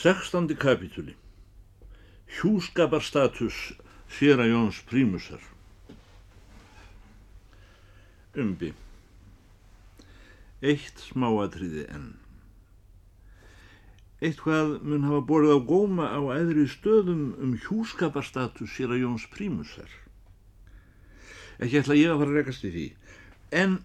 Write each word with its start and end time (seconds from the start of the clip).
Sextandi 0.00 0.56
kapitúli 0.56 1.12
Hjúskaparstatus 2.32 3.74
Sýra 4.08 4.46
Jóns 4.48 4.80
Prímusar. 4.88 5.42
Umbi. 8.32 8.70
Eitt 10.64 11.04
smáatriði 11.04 11.84
enn. 11.92 12.08
Eitthvað 14.24 14.78
mun 14.80 15.04
hafa 15.04 15.20
borðið 15.34 15.52
á 15.52 15.60
góma 15.68 16.08
á 16.16 16.20
eðri 16.38 16.64
stöðum 16.72 17.36
um 17.36 17.52
hjúskaparstatus 17.60 18.72
Sýra 18.72 18.96
Jóns 18.96 19.28
Prímusar. 19.28 19.92
Ekki 21.60 21.84
ætla 21.84 22.00
ég 22.00 22.16
að 22.16 22.24
fara 22.24 22.32
að 22.32 22.40
rekast 22.40 22.64
í 22.64 22.72
því 22.72 22.88
en 23.52 23.80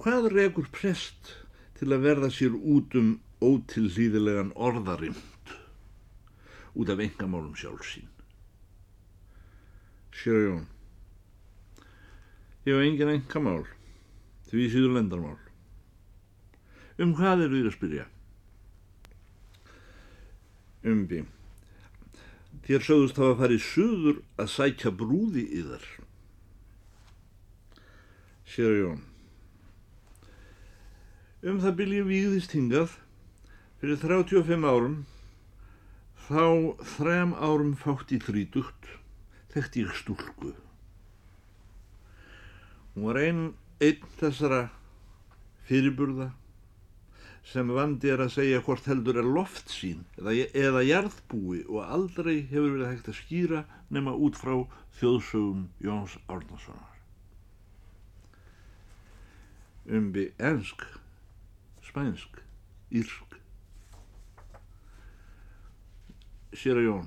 hvað 0.00 0.32
rekur 0.40 0.72
prest 0.72 1.34
til 1.76 1.92
að 1.92 2.06
verða 2.08 2.32
sér 2.32 2.56
út 2.56 2.96
um 2.96 3.18
ótilhlýðilegan 3.44 4.50
orðarimt 4.58 5.52
út 6.74 6.90
af 6.90 7.02
engamálum 7.02 7.54
sjálfsín. 7.58 8.08
Sér 10.18 10.38
Jón, 10.42 10.64
ég 12.66 12.74
hef 12.74 12.82
engin 12.82 13.12
engamál, 13.12 13.64
því 14.50 14.66
síður 14.72 14.96
lendarmál. 14.96 15.38
Um 16.98 17.14
hvað 17.14 17.44
eru 17.46 17.60
þér 17.60 17.70
að 17.70 17.76
spyrja? 17.76 18.06
Umbi, 20.88 21.22
þér 22.66 22.86
sögðust 22.88 23.20
hafa 23.22 23.38
farið 23.44 23.62
suður 23.62 24.22
að 24.38 24.52
sækja 24.56 24.94
brúði 24.98 25.46
í 25.46 25.62
þar. 25.68 25.90
Sér 28.48 28.78
Jón, 28.80 29.04
um 31.46 31.62
það 31.62 31.78
byrja 31.82 32.08
víðist 32.08 32.58
hingað 32.58 32.98
fyrir 33.78 34.00
35 34.02 34.66
árum 34.66 34.96
þá 36.26 36.74
þrem 36.96 37.34
árum 37.38 37.76
fátt 37.78 38.10
í 38.12 38.18
þrítugt 38.22 38.90
þekkti 39.54 39.84
ég 39.86 39.94
stúlku. 39.96 40.52
Hún 42.94 43.06
var 43.06 43.20
einn 43.22 43.44
einn 43.78 44.10
þessara 44.18 44.64
fyrirburða 45.68 46.32
sem 47.48 47.70
vandi 47.72 48.10
er 48.12 48.24
að 48.24 48.34
segja 48.34 48.60
hvort 48.66 48.90
heldur 48.90 49.22
er 49.22 49.28
loft 49.38 49.70
sín 49.72 50.02
eða, 50.18 50.34
eða 50.52 50.84
jarðbúi 50.84 51.62
og 51.70 51.86
aldrei 51.86 52.42
hefur 52.50 52.74
verið 52.74 52.90
hægt 52.90 53.08
að 53.12 53.18
skýra 53.22 53.62
nema 53.94 54.12
út 54.12 54.36
frá 54.36 54.56
þjóðsögum 54.98 55.68
Jóns 55.86 56.18
Árnasonar. 56.26 56.98
Umbi 59.88 60.26
ensk 60.36 60.82
spænsk, 61.86 62.42
írsk 62.92 63.37
sér 66.52 66.80
að 66.80 66.88
Jón. 66.88 67.04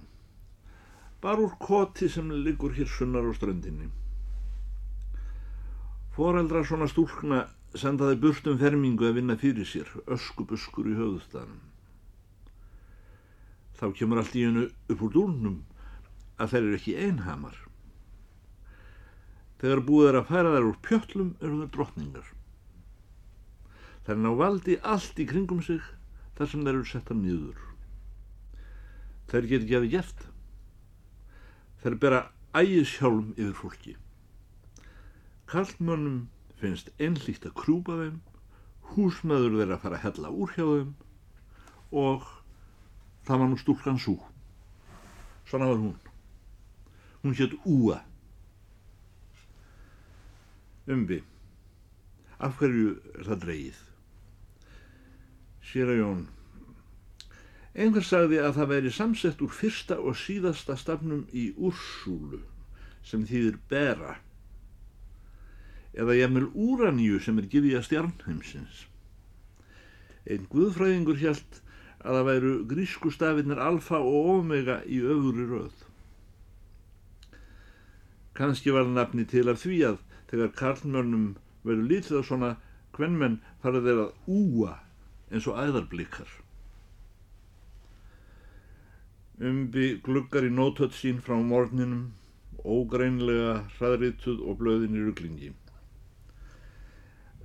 Bara 1.21 1.45
úr 1.45 1.57
koti 1.61 2.09
sem 2.09 2.29
liggur 2.45 2.73
hér 2.77 2.89
sunnar 2.89 3.25
á 3.25 3.31
ströndinni. 3.37 3.89
Foreldra 6.15 6.63
svona 6.67 6.89
stúlkna 6.91 7.45
sendaði 7.77 8.19
burtum 8.21 8.57
fermingu 8.59 9.07
að 9.07 9.21
vinna 9.21 9.37
fyrir 9.39 9.67
sér 9.67 9.91
öskubuskur 10.11 10.89
í 10.91 10.97
höfðustanum 10.97 11.61
þá 13.81 13.87
kemur 13.97 14.19
allt 14.21 14.35
í 14.37 14.43
hennu 14.45 14.67
upp 14.93 14.99
úr 15.01 15.13
dúrnum 15.15 15.55
að 16.37 16.51
þeir 16.51 16.65
eru 16.65 16.75
ekki 16.77 16.93
einhamar. 17.01 17.55
Þegar 19.61 19.81
búið 19.87 20.09
er 20.09 20.17
að 20.19 20.29
færa 20.29 20.51
þær 20.53 20.67
úr 20.67 20.77
pjöllum 20.85 21.31
eru 21.41 21.57
þær 21.63 21.71
drottningar. 21.77 22.27
Þær 24.05 24.21
ná 24.21 24.29
valdi 24.37 24.77
allt 24.93 25.21
í 25.21 25.27
kringum 25.33 25.65
sig 25.65 25.81
þar 26.37 26.53
sem 26.53 26.65
þær 26.65 26.73
eru 26.75 26.89
setta 26.91 27.17
nýður 27.17 27.70
Þær 29.31 29.47
get 29.47 29.63
ekki 29.63 29.77
að 29.77 29.83
það 29.85 29.93
gert. 29.93 30.23
Þær 31.81 31.93
bera 32.03 32.17
ægishjálm 32.59 33.29
yfir 33.37 33.53
fólki. 33.55 33.93
Kallmönnum 35.47 36.17
finnst 36.59 36.91
einlíkt 36.99 37.47
að 37.47 37.55
krúpa 37.61 37.95
þeim, 38.01 38.19
húsmaður 38.91 39.55
þeirra 39.55 39.77
að 39.77 39.85
fara 39.85 39.99
að 39.99 40.05
hella 40.05 40.33
úr 40.35 40.51
hjá 40.57 40.65
þeim 40.67 40.91
og 42.01 42.27
það 43.27 43.41
var 43.41 43.49
nú 43.51 43.59
stúlkan 43.61 43.99
sú. 43.99 44.17
Svona 45.47 45.71
var 45.71 45.79
hún. 45.79 45.95
Hún 47.23 47.37
hétt 47.39 47.55
Úa. 47.63 48.01
Umbi. 50.91 51.21
Af 52.41 52.59
hverju 52.59 52.97
er 53.15 53.27
það 53.31 53.41
dreyið? 53.45 53.81
Sér 55.71 55.95
að 55.95 55.99
Jón 56.01 56.21
Einhver 57.71 58.03
sagði 58.03 58.41
að 58.43 58.57
það 58.57 58.71
væri 58.73 58.91
samsett 58.91 59.41
úr 59.45 59.53
fyrsta 59.55 59.95
og 59.99 60.17
síðasta 60.19 60.75
stafnum 60.79 61.23
í 61.31 61.51
Úrsúlu 61.55 62.41
sem 63.07 63.23
þýðir 63.27 63.61
bera 63.71 64.17
eða 65.91 66.15
jæmvel 66.15 66.47
Úraníu 66.55 67.19
sem 67.19 67.39
er 67.39 67.47
að 67.77 67.85
stjarnheimsins. 67.87 68.85
Einn 70.27 70.47
guðfræðingur 70.51 71.19
hjælt 71.19 71.61
að 72.01 72.17
það 72.17 72.27
væru 72.29 72.51
grísku 72.67 73.11
stafinir 73.11 73.59
alfa 73.59 73.99
og 73.99 74.29
omega 74.35 74.81
í 74.85 75.01
öfuri 75.01 75.47
röð. 75.49 75.73
Kanski 78.33 78.71
var 78.71 78.87
nafni 78.87 79.25
til 79.27 79.47
af 79.51 79.63
því 79.63 79.81
að 79.89 79.97
þegar 80.31 80.55
karlmörnum 80.59 81.27
veru 81.67 81.87
lítið 81.87 82.23
á 82.23 82.23
svona 82.25 82.51
hvernmenn 82.95 83.41
farið 83.63 83.89
þeir 83.89 84.05
að 84.05 84.31
úa 84.31 84.77
eins 85.31 85.47
og 85.47 85.59
æðarblikar. 85.59 86.40
Umbi 89.41 89.95
gluggar 90.05 90.45
í 90.45 90.51
nótött 90.53 90.93
sín 90.93 91.17
frá 91.25 91.33
morninum, 91.41 92.11
ógreinlega 92.61 93.55
hraðrituð 93.73 94.43
og 94.45 94.59
blöðin 94.59 94.99
í 94.99 95.01
rugglingi. 95.01 95.49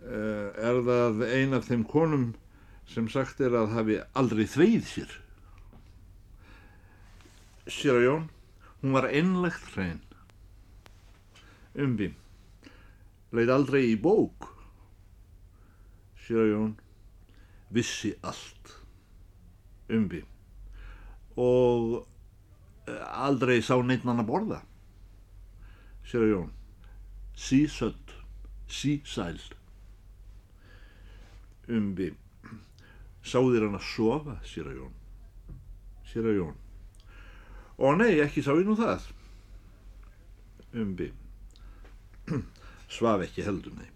Er 0.05 0.83
það 0.85 1.25
ein 1.25 1.57
af 1.57 1.71
þeim 1.71 1.87
konum 1.89 2.27
sem 2.93 3.09
sagt 3.09 3.41
er 3.41 3.57
að 3.57 3.73
hafi 3.79 3.97
aldrei 4.13 4.45
þveið 4.45 4.85
sér? 4.91 5.17
Að 7.65 8.05
Jón, 8.05 8.29
hún 8.83 8.95
var 8.99 9.09
einlegt 9.09 9.73
hrein. 9.73 10.05
Umbi, 11.81 12.13
leið 13.33 13.57
aldrei 13.57 13.83
í 13.89 13.97
bók. 13.97 14.53
Sér 16.29 16.45
að 16.45 16.53
Jón, 16.53 16.73
vissi 17.73 18.13
allt. 18.21 18.81
Umbi 19.89 20.27
og 21.37 22.07
aldrei 22.89 23.61
sá 23.63 23.77
neitt 23.83 24.05
mann 24.07 24.23
að 24.23 24.31
borða. 24.31 24.61
Sér 26.07 26.29
Jón. 26.31 26.51
Sísött, 27.37 28.15
sísæl 28.71 29.41
umbi 31.67 32.13
sáðir 33.27 33.67
hann 33.67 33.79
að 33.79 33.89
sofa 33.89 34.37
sér 34.47 34.71
Jón? 34.77 34.95
Sér 36.07 36.31
Jón. 36.37 36.55
Og 37.77 37.99
nei, 37.99 38.21
ekki 38.23 38.45
sá 38.45 38.53
ég 38.55 38.67
nú 38.69 38.77
það. 38.79 39.09
Umbi 40.77 41.11
svaf 42.97 43.25
ekki 43.27 43.45
heldur 43.47 43.75
nei. 43.77 43.91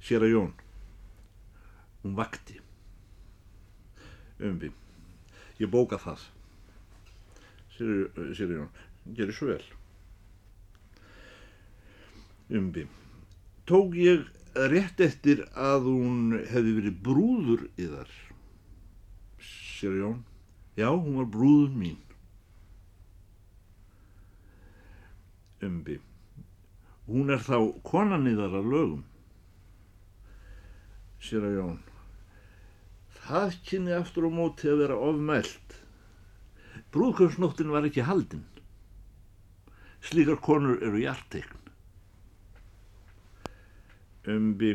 Sér 0.00 0.24
Jón. 0.30 0.54
Hún 2.02 2.16
vakti. 2.16 2.58
Umbi 4.40 4.72
ég 5.60 5.70
bóka 5.72 5.96
það 6.00 6.24
sér 7.76 8.52
Jón, 8.54 8.70
gerir 9.16 9.34
svo 9.34 9.50
vel. 9.50 9.64
Umbi, 12.56 12.86
tók 13.66 13.94
ég 13.98 14.26
rétt 14.54 15.00
eftir 15.02 15.42
að 15.52 15.90
hún 15.90 16.36
hefði 16.46 16.74
verið 16.78 16.98
brúður 17.04 17.64
í 17.76 17.88
þar? 17.90 18.12
Sér 19.42 19.98
Jón, 20.00 20.20
já, 20.78 20.88
hún 20.92 21.18
var 21.20 21.30
brúður 21.34 21.74
mín. 21.76 21.98
Umbi, 25.66 25.98
hún 27.10 27.34
er 27.34 27.42
þá 27.42 27.58
konan 27.86 28.30
í 28.30 28.36
þar 28.38 28.60
að 28.60 28.70
lögum? 28.72 29.04
Sér 31.26 31.48
Jón, 31.56 31.80
það 33.26 33.58
kynni 33.66 33.96
aftur 33.96 34.28
á 34.28 34.30
móti 34.30 34.70
að 34.70 34.84
vera 34.84 35.02
ofmælt 35.02 35.80
Brúðkjöfsnóttin 36.94 37.72
var 37.74 37.86
ekki 37.88 38.04
haldinn. 38.06 38.44
Slíkar 40.06 40.40
konur 40.42 40.82
eru 40.82 41.00
hjarteikn. 41.02 41.62
Umbi 44.26 44.72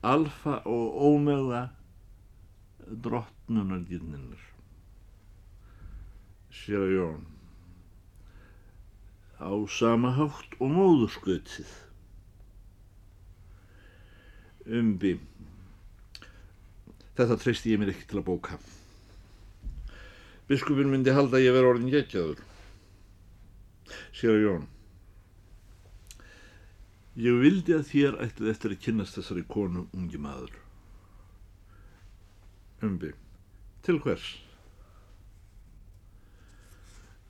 alfa 0.00 0.60
og 0.64 1.02
ómeða 1.10 1.66
drottnunargirninnar. 3.04 4.46
Sér 6.50 6.86
að 6.86 6.94
Jón 6.96 7.28
á 9.40 9.52
sama 9.72 10.12
hátt 10.16 10.56
og 10.60 10.72
móðurskautið. 10.74 11.70
Umbi 14.68 15.14
þetta 17.16 17.38
treysti 17.40 17.72
ég 17.72 17.80
mér 17.80 17.94
ekki 17.94 18.08
til 18.10 18.20
að 18.20 18.28
bóka. 18.28 18.60
Biskupin 20.50 20.88
myndi 20.90 21.12
halda 21.14 21.38
að 21.38 21.44
ég 21.44 21.52
veri 21.54 21.68
orðin 21.70 21.92
geggjaður. 21.92 22.40
Sér 24.10 24.32
að 24.34 24.40
Jón. 24.42 24.64
Ég 27.22 27.36
vildi 27.38 27.74
að 27.76 27.84
þér 27.86 28.16
ætlið 28.24 28.50
eftir 28.50 28.74
að 28.74 28.80
kynast 28.82 29.18
þessari 29.18 29.44
konu 29.46 29.84
ungi 29.94 30.18
maður. 30.18 30.56
Umbi. 32.82 33.12
Til 33.86 34.00
hvers? 34.02 34.24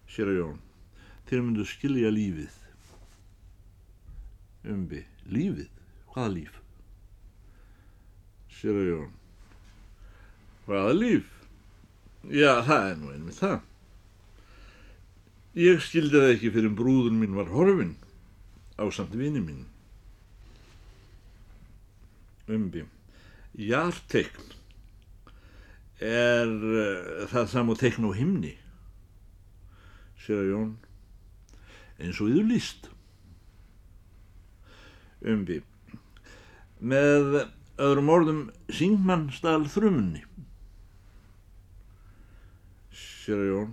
Sér 0.09 0.31
að 0.33 0.39
Jón. 0.39 0.63
Þér 1.29 1.45
myndu 1.45 1.67
skilja 1.69 2.13
lífið. 2.15 2.57
Umbi. 4.77 5.03
Lífið? 5.29 5.69
Hvaða 6.15 6.33
líf? 6.39 6.57
Sér 8.61 8.81
að 8.81 8.89
Jón. 8.95 9.13
Hvaða 10.65 10.97
líf? 10.97 11.37
Já, 12.29 12.61
það 12.67 12.87
er 12.91 12.97
nú 13.01 13.11
einmitt 13.15 13.41
það. 13.41 13.61
Ég 15.57 15.81
skildi 15.83 16.21
það 16.21 16.33
ekki 16.35 16.53
fyrir 16.55 16.75
brúðun 16.77 17.17
mín 17.19 17.35
var 17.35 17.49
horfin 17.51 17.97
á 18.77 18.85
samt 18.93 19.17
vini 19.17 19.41
mín. 19.43 19.65
Umbi. 22.51 22.85
Jartekn 23.57 24.53
er 26.01 26.49
uh, 26.49 27.27
það 27.33 27.49
sam 27.51 27.73
og 27.73 27.81
tekn 27.81 28.07
á 28.09 28.13
himni, 28.17 28.55
sér 30.23 30.45
að 30.45 30.51
Jón, 30.53 30.71
eins 32.01 32.21
og 32.23 32.31
yður 32.31 32.49
líst. 32.53 32.89
Umbi. 35.21 35.61
Með 36.81 37.43
öðrum 37.81 38.13
orðum 38.13 38.41
syngmann 38.73 39.29
stál 39.35 39.65
þrumunni. 39.69 40.25
Sér 43.21 43.43
að 43.43 43.51
Jón. 43.51 43.73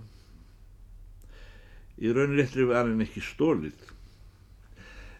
Í 1.98 2.10
raunréttri 2.14 2.66
var 2.68 2.86
henn 2.86 3.02
ekki 3.02 3.22
stólið. 3.24 3.78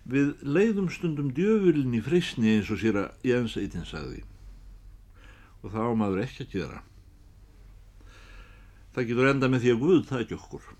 Við 0.09 0.45
leiðum 0.45 0.91
stundum 0.93 1.33
djöfulin 1.37 1.97
í 1.97 2.03
freysni 2.05 2.55
eins 2.55 2.71
og 2.73 2.81
sér 2.81 3.01
að 3.03 3.27
Jens 3.29 3.57
Eittin 3.61 3.89
sagði. 3.89 4.23
Og 5.65 5.73
það 5.73 5.91
á 5.91 5.93
maður 6.01 6.23
ekki 6.25 6.47
að 6.47 6.55
gera. 6.55 6.83
Það 8.95 9.11
getur 9.11 9.31
enda 9.33 9.51
með 9.51 9.65
því 9.65 9.75
að 9.75 9.83
Guð 9.83 10.07
það 10.09 10.23
ekki 10.25 10.39
okkur. 10.39 10.71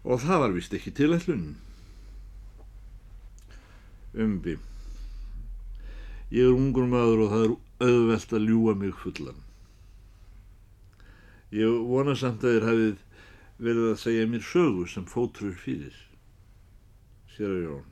Og 0.00 0.22
það 0.22 0.42
var 0.44 0.56
vist 0.56 0.78
ekki 0.78 0.94
til 0.96 1.10
ætlun. 1.16 1.44
Umbi. 4.16 4.56
Ég 6.30 6.46
er 6.46 6.56
ungur 6.56 6.88
maður 6.88 7.26
og 7.26 7.30
það 7.34 7.44
er 7.44 7.54
auðvelt 7.90 8.34
að 8.38 8.48
ljúa 8.48 8.74
mig 8.78 8.96
fullan. 9.02 9.46
Ég 11.50 11.66
vona 11.90 12.14
samt 12.14 12.44
að 12.46 12.52
þér 12.56 12.66
hafið 12.68 12.98
verið 13.60 13.86
að 13.90 13.96
segja 14.00 14.26
mér 14.30 14.44
sögu 14.46 14.84
sem 14.88 15.06
fótrur 15.10 15.56
fyrir, 15.58 15.94
sér 17.34 17.50
að 17.50 17.64
Jón. 17.64 17.86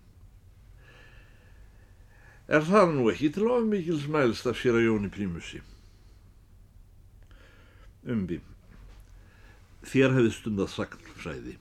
Er 2.49 2.63
það 2.65 2.93
nú 2.95 3.09
ekki 3.11 3.33
til 3.35 3.49
of 3.51 3.67
mikil 3.67 3.99
smælst 4.01 4.47
af 4.49 4.61
sér 4.61 4.79
að 4.79 4.87
Jón 4.87 5.09
í 5.09 5.11
prímusi? 5.13 5.59
Umbi, 8.09 8.39
þér 9.85 10.15
hefði 10.17 10.31
stundað 10.37 10.71
sagnfræði. 10.77 11.57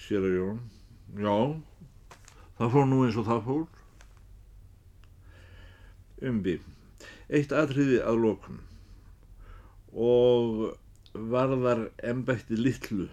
Sér 0.00 0.24
að 0.30 0.38
Jón, 0.38 0.62
já, 1.20 1.36
það 2.56 2.72
fór 2.72 2.88
nú 2.88 3.02
eins 3.04 3.20
og 3.20 3.28
það 3.28 3.44
fór. 3.50 3.68
Umbi, 6.32 6.56
eitt 7.28 7.52
atriði 7.52 8.00
að 8.00 8.24
lokum 8.24 8.64
og 9.98 10.76
varðar 11.12 11.88
embætti 12.06 12.58
litlu 12.58 13.08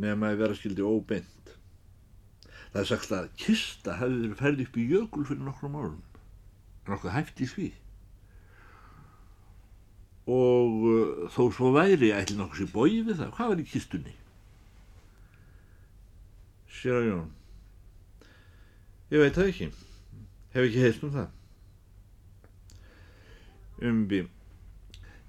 nema 0.00 0.30
að 0.30 0.42
vera 0.42 0.56
skildi 0.58 0.86
óbeint. 0.86 1.52
Það 2.70 2.80
er 2.82 2.88
sagt 2.90 3.12
að 3.14 3.28
kista 3.38 3.96
hefði 3.98 4.20
verið 4.22 4.40
færði 4.40 4.66
upp 4.66 4.78
í 4.78 4.86
jökul 4.92 5.26
fyrir 5.26 5.46
nokkrum 5.46 5.78
árum. 5.78 6.02
Nokkuð 6.90 7.14
hæft 7.14 7.42
í 7.42 7.48
því. 7.50 7.68
Og 10.30 10.86
uh, 10.86 11.26
þó 11.34 11.42
svo 11.54 11.72
væri 11.74 12.12
ætli 12.14 12.38
nokkuð 12.38 12.62
sér 12.62 12.72
bóið 12.74 13.10
við 13.10 13.20
það. 13.22 13.32
Hvað 13.36 13.52
var 13.52 13.62
í 13.62 13.68
kistunni? 13.72 14.16
Sér 16.80 17.00
að 17.00 17.08
Jón. 17.10 17.28
Ég 19.10 19.24
veit 19.24 19.34
það 19.34 19.50
ekki. 19.50 19.70
Hef 20.54 20.68
ekki 20.68 20.84
heilt 20.84 21.06
um 21.06 21.16
það. 21.18 21.32
Umbi. 23.90 24.20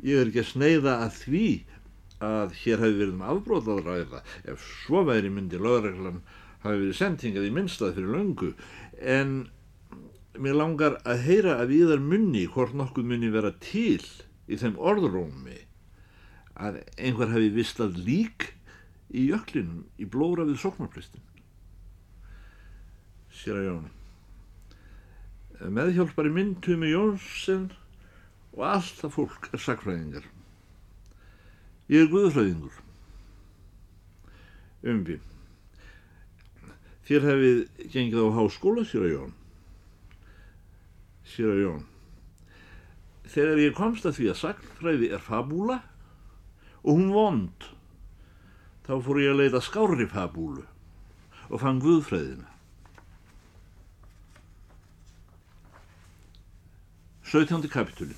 Ég 0.02 0.18
er 0.18 0.30
ekki 0.30 0.44
að 0.44 0.52
sneiða 0.52 0.98
að 1.06 1.18
því 1.22 1.48
að 2.22 2.54
hér 2.62 2.84
hafi 2.84 2.98
verið 3.00 3.16
um 3.16 3.26
afbrótað 3.34 3.82
ræða 3.86 4.22
ef 4.54 4.64
svo 4.84 5.02
væri 5.08 5.32
myndi 5.34 5.60
lögreglan 5.62 6.22
hafi 6.62 6.78
verið 6.78 6.98
sendingað 7.00 7.48
í 7.48 7.54
minnstað 7.56 7.96
fyrir 7.98 8.16
löngu 8.16 8.52
en 9.02 9.34
mér 10.42 10.58
langar 10.58 11.00
að 11.02 11.26
heyra 11.26 11.58
að 11.62 11.74
viðar 11.74 12.04
munni 12.06 12.46
hvort 12.54 12.78
nokkuð 12.78 13.10
munni 13.10 13.32
vera 13.34 13.52
til 13.64 14.02
í 14.48 14.58
þeim 14.62 14.78
orðrómi 14.78 15.60
að 16.62 16.82
einhver 16.98 17.34
hafi 17.34 17.50
vistað 17.56 17.98
lík 18.06 18.52
í 19.12 19.28
jöklinum 19.32 19.84
í 20.00 20.08
blóra 20.08 20.46
við 20.48 20.62
sóknarpristin. 20.62 21.24
Sér 23.32 23.60
að 23.60 23.68
Jón. 23.68 23.90
Meðhjálpari 25.62 26.32
minn 26.34 26.56
Tumi 26.64 26.92
Jónsson 26.92 27.70
og 28.56 28.64
allt 28.68 28.98
það 29.00 29.14
fólk 29.16 29.50
er 29.54 29.64
sakfræðingar. 29.64 30.26
Ég 31.92 32.06
er 32.06 32.10
guðfræðingur. 32.12 32.80
Umbi. 34.92 35.18
Þér 37.08 37.28
hefið 37.28 37.62
gengið 37.94 38.28
á 38.28 38.38
háskóla, 38.38 38.86
sér 38.88 39.06
að 39.08 39.14
Jón. 39.16 39.34
Sér 41.28 41.54
að 41.54 41.62
Jón. 41.66 41.86
Þegar 43.32 43.64
ég 43.64 43.76
komst 43.78 44.08
að 44.08 44.18
því 44.18 44.30
að 44.32 44.42
sakfræði 44.42 45.12
er 45.16 45.24
fabúla 45.24 45.80
og 46.82 46.98
hún 46.98 47.12
vond, 47.14 47.68
þá 48.88 48.96
fór 49.06 49.22
ég 49.22 49.32
að 49.32 49.44
leita 49.44 49.62
skári 49.64 50.08
fabúlu 50.12 50.66
og 51.52 51.62
fann 51.62 51.80
guðfræðina. 51.84 52.48
17. 57.32 57.70
kapitúli 57.72 58.18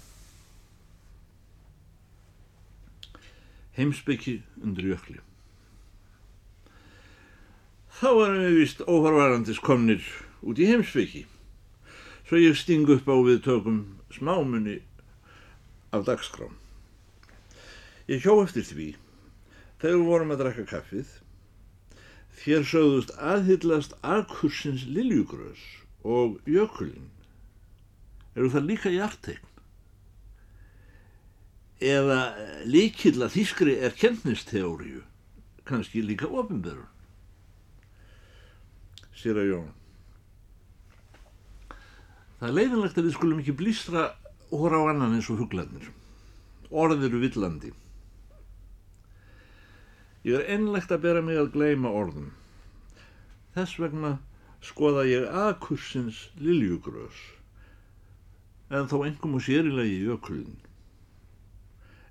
Heimsbyggi 3.74 4.36
undir 4.62 4.92
jökli. 4.92 5.20
Þá 7.94 8.10
varum 8.14 8.42
við 8.44 8.58
vist 8.60 8.82
óharvarandis 8.86 9.62
komnir 9.64 10.04
út 10.46 10.60
í 10.62 10.68
heimsbyggi, 10.70 11.24
svo 12.28 12.42
ég 12.42 12.58
sting 12.60 12.90
upp 12.94 13.10
á 13.10 13.16
við 13.26 13.40
tökum 13.46 13.80
smámunni 14.14 14.80
af 15.94 16.06
dagskrám. 16.06 16.54
Ég 18.10 18.26
hjó 18.26 18.36
eftir 18.44 18.66
því, 18.68 18.90
þegar 19.82 19.98
við 19.98 20.10
vorum 20.10 20.34
að 20.36 20.44
drakka 20.44 20.66
kaffið, 20.74 21.16
þér 22.44 22.68
sögðust 22.68 23.16
aðhyllast 23.18 23.98
akursins 24.02 24.86
liljugrös 24.90 25.64
og 26.04 26.38
jökulinn. 26.50 27.10
Eru 28.36 28.50
það 28.54 28.70
líka 28.70 28.94
hjartegn? 28.94 29.53
Eða 31.84 32.20
líkill 32.70 33.20
að 33.26 33.36
þýskri 33.36 33.76
er 33.84 33.96
kennisteóriu, 34.00 35.04
kannski 35.68 36.04
líka 36.06 36.30
ofinberður. 36.32 36.88
Sér 39.20 39.40
að 39.44 39.50
Jón. 39.52 39.70
Það 42.40 42.50
er 42.50 42.56
leiðinlegt 42.58 42.98
að 43.00 43.08
við 43.08 43.16
skulum 43.18 43.44
ekki 43.44 43.56
blístra 43.60 44.08
hóra 44.52 44.80
á 44.84 44.92
annan 44.92 45.16
eins 45.16 45.30
og 45.32 45.40
huglanir. 45.44 45.92
Orð 46.72 47.06
eru 47.08 47.22
villandi. 47.22 47.72
Ég 50.24 50.40
er 50.40 50.56
ennlegt 50.56 50.92
að 50.92 51.04
bera 51.04 51.22
mig 51.24 51.40
að 51.40 51.52
gleima 51.56 51.92
orðum. 51.92 52.32
Þess 53.56 53.80
vegna 53.80 54.18
skoða 54.64 55.04
ég 55.10 55.28
aðkursins 55.28 56.30
liljugrös, 56.40 57.18
en 58.72 58.88
þó 58.88 59.04
engum 59.06 59.36
og 59.38 59.44
sérilegi 59.44 60.00
jökulinn. 60.08 60.63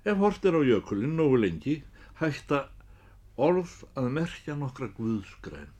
Ef 0.03 0.17
hort 0.19 0.45
er 0.45 0.57
á 0.59 0.61
jökulinn 0.67 1.15
nógu 1.15 1.37
lengi 1.39 1.75
hætta 2.19 2.65
orð 3.39 3.75
að 3.97 4.09
merkja 4.17 4.55
nokkra 4.59 4.89
guðsgræn. 4.97 5.71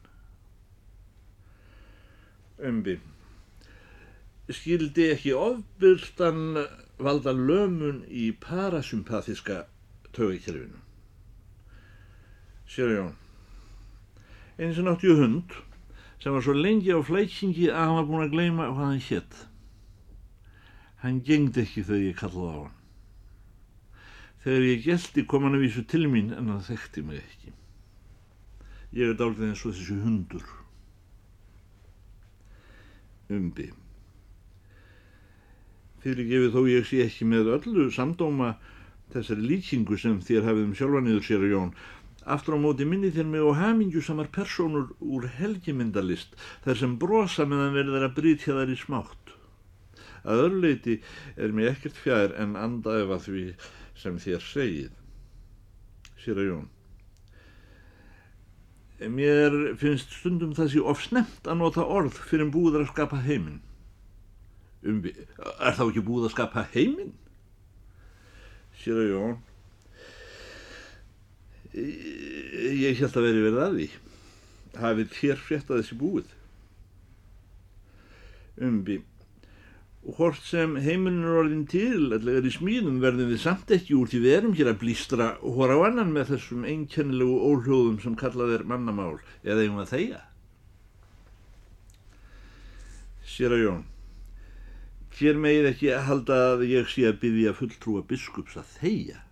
Ömbi. 2.63 2.99
Skildi 4.49 5.09
ekki 5.13 5.33
ofbyrtan 5.35 6.55
valda 7.03 7.33
lömun 7.35 8.03
í 8.07 8.31
parasympathiska 8.45 9.63
tögikjörfinu. 10.15 10.79
Sér 12.67 12.95
Jón. 12.95 13.13
Eins 14.57 14.79
og 14.79 14.87
náttúr 14.87 15.19
hund 15.19 15.55
sem 16.23 16.31
var 16.31 16.45
svo 16.45 16.55
lengi 16.55 16.93
á 16.95 16.99
flækingi 17.03 17.67
að 17.67 17.83
hann 17.83 17.97
var 17.99 18.07
búin 18.07 18.25
að 18.27 18.37
gleyma 18.37 18.69
hvað 18.71 18.87
hann 18.87 19.03
hétt. 19.09 19.35
Hann 21.03 21.19
gengdi 21.27 21.65
ekki 21.65 21.83
þegar 21.83 22.07
ég 22.07 22.17
kallaði 22.21 22.53
á 22.53 22.59
hann. 22.61 22.82
Þegar 24.43 24.65
ég 24.67 24.83
gelti 24.83 25.23
kom 25.23 25.45
hann 25.47 25.55
að 25.55 25.63
vísu 25.63 25.85
til 25.87 26.03
mín 26.11 26.33
en 26.35 26.51
hann 26.51 26.65
þekkti 26.67 27.03
mig 27.07 27.21
ekki. 27.21 27.53
Ég 28.93 29.13
er 29.13 29.17
dálítið 29.17 29.47
eins 29.47 29.63
og 29.63 29.73
þessi 29.77 29.95
hundur. 30.03 30.43
Umbi. 33.33 33.69
Fyrir 36.03 36.27
gefið 36.27 36.55
þó 36.57 36.61
ég 36.67 36.87
sé 36.89 36.99
ekki 37.05 37.25
með 37.31 37.53
öllu 37.55 37.87
samdóma 37.95 38.53
þessari 39.13 39.47
líkingu 39.47 39.97
sem 39.99 40.17
þér 40.19 40.49
hafið 40.49 40.67
um 40.67 40.73
sjálfa 40.77 41.03
niður 41.05 41.27
sér 41.27 41.45
og 41.47 41.53
Jón. 41.53 41.71
Aftur 42.35 42.55
á 42.55 42.63
móti 42.63 42.87
minni 42.87 43.11
þér 43.15 43.29
mig 43.31 43.43
og 43.43 43.57
hamingju 43.59 44.03
samar 44.03 44.27
personur 44.35 44.91
úr 44.99 45.29
helgimyndalist 45.39 46.35
þar 46.65 46.79
sem 46.81 46.97
brosa 46.99 47.47
meðan 47.47 47.77
verður 47.77 48.07
að 48.09 48.17
brytja 48.19 48.57
þær 48.59 48.75
í 48.75 48.77
smátt. 48.79 49.33
Að 50.23 50.43
örleiti 50.49 50.99
er 51.35 51.55
mér 51.55 51.73
ekkert 51.73 51.97
fjær 51.99 52.35
en 52.39 52.55
andaðeva 52.59 53.19
því 53.23 53.47
sem 53.99 54.19
þér 54.21 54.45
segið. 54.47 54.91
Sér 56.23 56.39
að 56.41 56.49
Jón. 56.49 56.69
Mér 59.13 59.55
finnst 59.81 60.13
stundum 60.15 60.53
það 60.55 60.69
sé 60.71 60.83
of 60.93 61.01
snemt 61.03 61.47
að 61.49 61.59
nota 61.59 61.83
orð 61.83 62.15
fyrir 62.29 62.45
en 62.45 62.53
búið 62.53 62.79
að 62.79 62.91
skapa 62.93 63.19
heiminn. 63.25 63.59
Um, 64.83 65.01
er 65.03 65.75
þá 65.75 65.83
ekki 65.89 66.03
búið 66.05 66.29
að 66.29 66.35
skapa 66.37 66.67
heiminn? 66.75 67.11
Sér 68.83 69.01
að 69.03 69.11
Jón 69.11 69.41
ég 71.73 72.99
held 72.99 73.15
að 73.17 73.25
veri 73.25 73.43
verið 73.47 73.61
að 73.63 73.77
því 73.79 73.87
hafið 74.77 75.15
hér 75.19 75.39
frétt 75.41 75.71
að 75.71 75.79
þessi 75.81 75.97
búið 75.97 76.33
umbi 78.67 78.99
og 80.03 80.17
hvort 80.17 80.39
sem 80.43 80.75
heimilin 80.83 81.23
er 81.23 81.37
orðin 81.39 81.63
til 81.71 82.11
allega 82.11 82.41
er 82.41 82.49
í 82.49 82.51
smíðum 82.51 82.99
verðum 83.03 83.31
við 83.31 83.41
samt 83.45 83.71
ekki 83.71 83.95
úr 83.95 84.11
því 84.11 84.21
við 84.25 84.35
erum 84.37 84.55
hér 84.57 84.73
að 84.73 84.79
blístra 84.83 85.29
hóra 85.39 85.79
á 85.79 85.85
annan 85.87 86.11
með 86.15 86.33
þessum 86.33 86.67
einkennilegu 86.67 87.39
óhljóðum 87.49 87.99
sem 88.03 88.19
kallað 88.19 88.57
er 88.57 88.67
mannamál 88.67 89.17
eða 89.43 89.63
eigum 89.63 89.81
að 89.83 89.95
þeia 89.95 90.21
Sér 93.33 93.55
að 93.55 93.63
Jón 93.63 93.83
hér 95.13 95.37
megið 95.39 95.69
ekki 95.69 95.93
að 95.93 96.07
halda 96.09 96.39
að 96.53 96.65
ég 96.67 96.89
sé 96.91 97.05
að 97.07 97.21
byggja 97.21 97.55
fulltrúa 97.59 98.03
biskups 98.09 98.57
að 98.59 98.73
þeia 98.81 99.23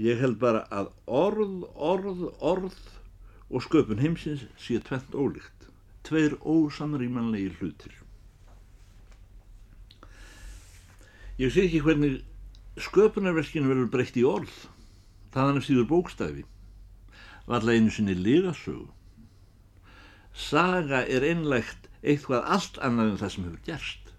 Ég 0.00 0.16
held 0.16 0.38
bara 0.40 0.62
að 0.72 0.86
orð, 1.04 1.64
orð, 1.74 2.20
orð 2.40 2.76
og 3.50 3.64
sköpun 3.66 4.00
heimsins 4.00 4.46
sé 4.56 4.78
tvent 4.86 5.12
ólíkt. 5.12 5.66
Tveir 6.06 6.38
ósamrýmanlegi 6.40 7.50
hlutir. 7.58 7.92
Ég 11.40 11.48
sé 11.54 11.62
ekki 11.64 11.78
hvernig 11.80 12.18
sköpunarverkinu 12.84 13.70
verður 13.70 13.86
breytt 13.94 14.16
í 14.20 14.24
orð. 14.28 14.52
Þaðan 15.32 15.60
er 15.60 15.64
síður 15.64 15.86
bókstæfi. 15.88 16.42
Valla 17.48 17.72
einu 17.72 17.92
sinni 17.94 18.12
liðasögu. 18.12 18.90
Saga 20.36 21.00
er 21.08 21.24
einlegt 21.24 21.88
eitthvað 22.04 22.44
allt 22.44 22.76
annað 22.84 23.12
en 23.12 23.20
það 23.22 23.32
sem 23.34 23.46
hefur 23.46 23.62
gerst. 23.70 24.10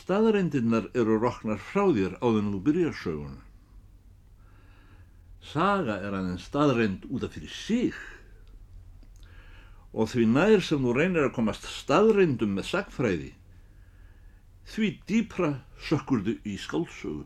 Staðareindirnar 0.00 0.88
eru 0.96 1.18
roknar 1.20 1.60
frá 1.60 1.84
þér 1.92 2.16
á 2.24 2.26
þennu 2.30 2.54
þú 2.54 2.60
byrjar 2.70 2.96
söguna. 3.02 3.42
Saga 5.50 5.98
er 6.00 6.16
aðeins 6.16 6.46
staðreind 6.48 7.04
út 7.10 7.26
af 7.28 7.36
fyrir 7.36 7.52
sig 7.52 8.00
og 9.92 10.08
því 10.08 10.24
nær 10.30 10.64
sem 10.64 10.80
þú 10.80 10.96
reynir 10.96 11.26
að 11.26 11.36
komast 11.36 11.68
staðreindum 11.68 12.56
með 12.56 12.68
sagfræði 12.70 13.30
því 14.68 14.90
dýpra 15.08 15.50
sökkurðu 15.88 16.36
í 16.44 16.56
skálsögu. 16.60 17.24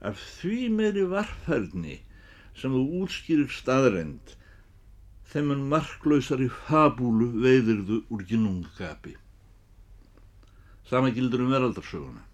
Af 0.00 0.20
því 0.38 0.60
meiri 0.78 1.04
varfærni 1.10 1.98
sem 2.58 2.74
þú 2.74 2.84
útskýrir 3.02 3.50
staðreind 3.52 4.36
þeim 5.32 5.52
en 5.56 5.66
marklausari 5.74 6.48
fabúlu 6.68 7.32
veiðirðu 7.42 8.04
úr 8.14 8.24
ginnungskapi. 8.30 9.18
Sama 10.88 11.10
gildur 11.12 11.44
um 11.44 11.52
veraldarsöguna 11.52 12.28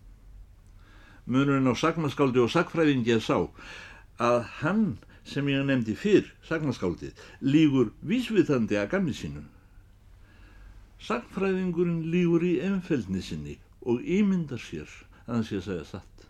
munurinn 1.26 1.70
á 1.72 1.74
sagnaskáldi 1.74 2.42
og 2.44 2.52
sagfræðingi 2.52 3.16
að 3.16 3.22
sá 3.24 3.36
að 4.20 4.40
hann 4.60 4.84
sem 5.24 5.46
ég 5.48 5.64
nefndi 5.64 5.96
fyrr, 5.96 6.26
sagnaskáldi, 6.44 7.14
lígur 7.40 7.94
vísvitandi 8.04 8.76
að 8.76 8.90
gamni 8.92 9.14
sínu. 9.16 9.44
Sagfræðingurinn 11.04 12.06
lígur 12.08 12.44
í 12.46 12.54
enfeldni 12.64 13.20
sinni 13.24 13.58
og 13.84 14.00
ímyndar 14.00 14.62
sér 14.62 14.88
að 15.26 15.34
hann 15.34 15.44
sé 15.44 15.58
að 15.58 15.66
segja 15.66 15.84
satt. 15.90 16.24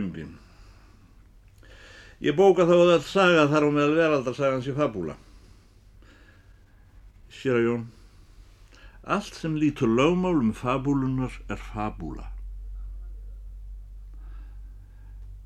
Umginn. 0.00 0.32
Ég 2.24 2.36
bóka 2.38 2.64
þá 2.64 2.74
að 2.78 2.88
það 2.94 3.06
saga 3.10 3.44
þar 3.52 3.68
á 3.68 3.70
meðal 3.76 3.98
veraldarsagans 3.98 4.70
í 4.70 4.76
fabúla. 4.78 5.18
Sér 7.34 7.60
að 7.60 7.68
Jón, 7.68 7.86
allt 9.04 9.36
sem 9.36 9.60
lítur 9.60 9.92
lögmál 9.92 10.38
um 10.40 10.54
fabúlunar 10.56 11.36
er 11.52 11.60
fabúla. 11.60 12.30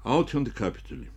Átjóndi 0.07 0.55
kapitúli 0.55 1.11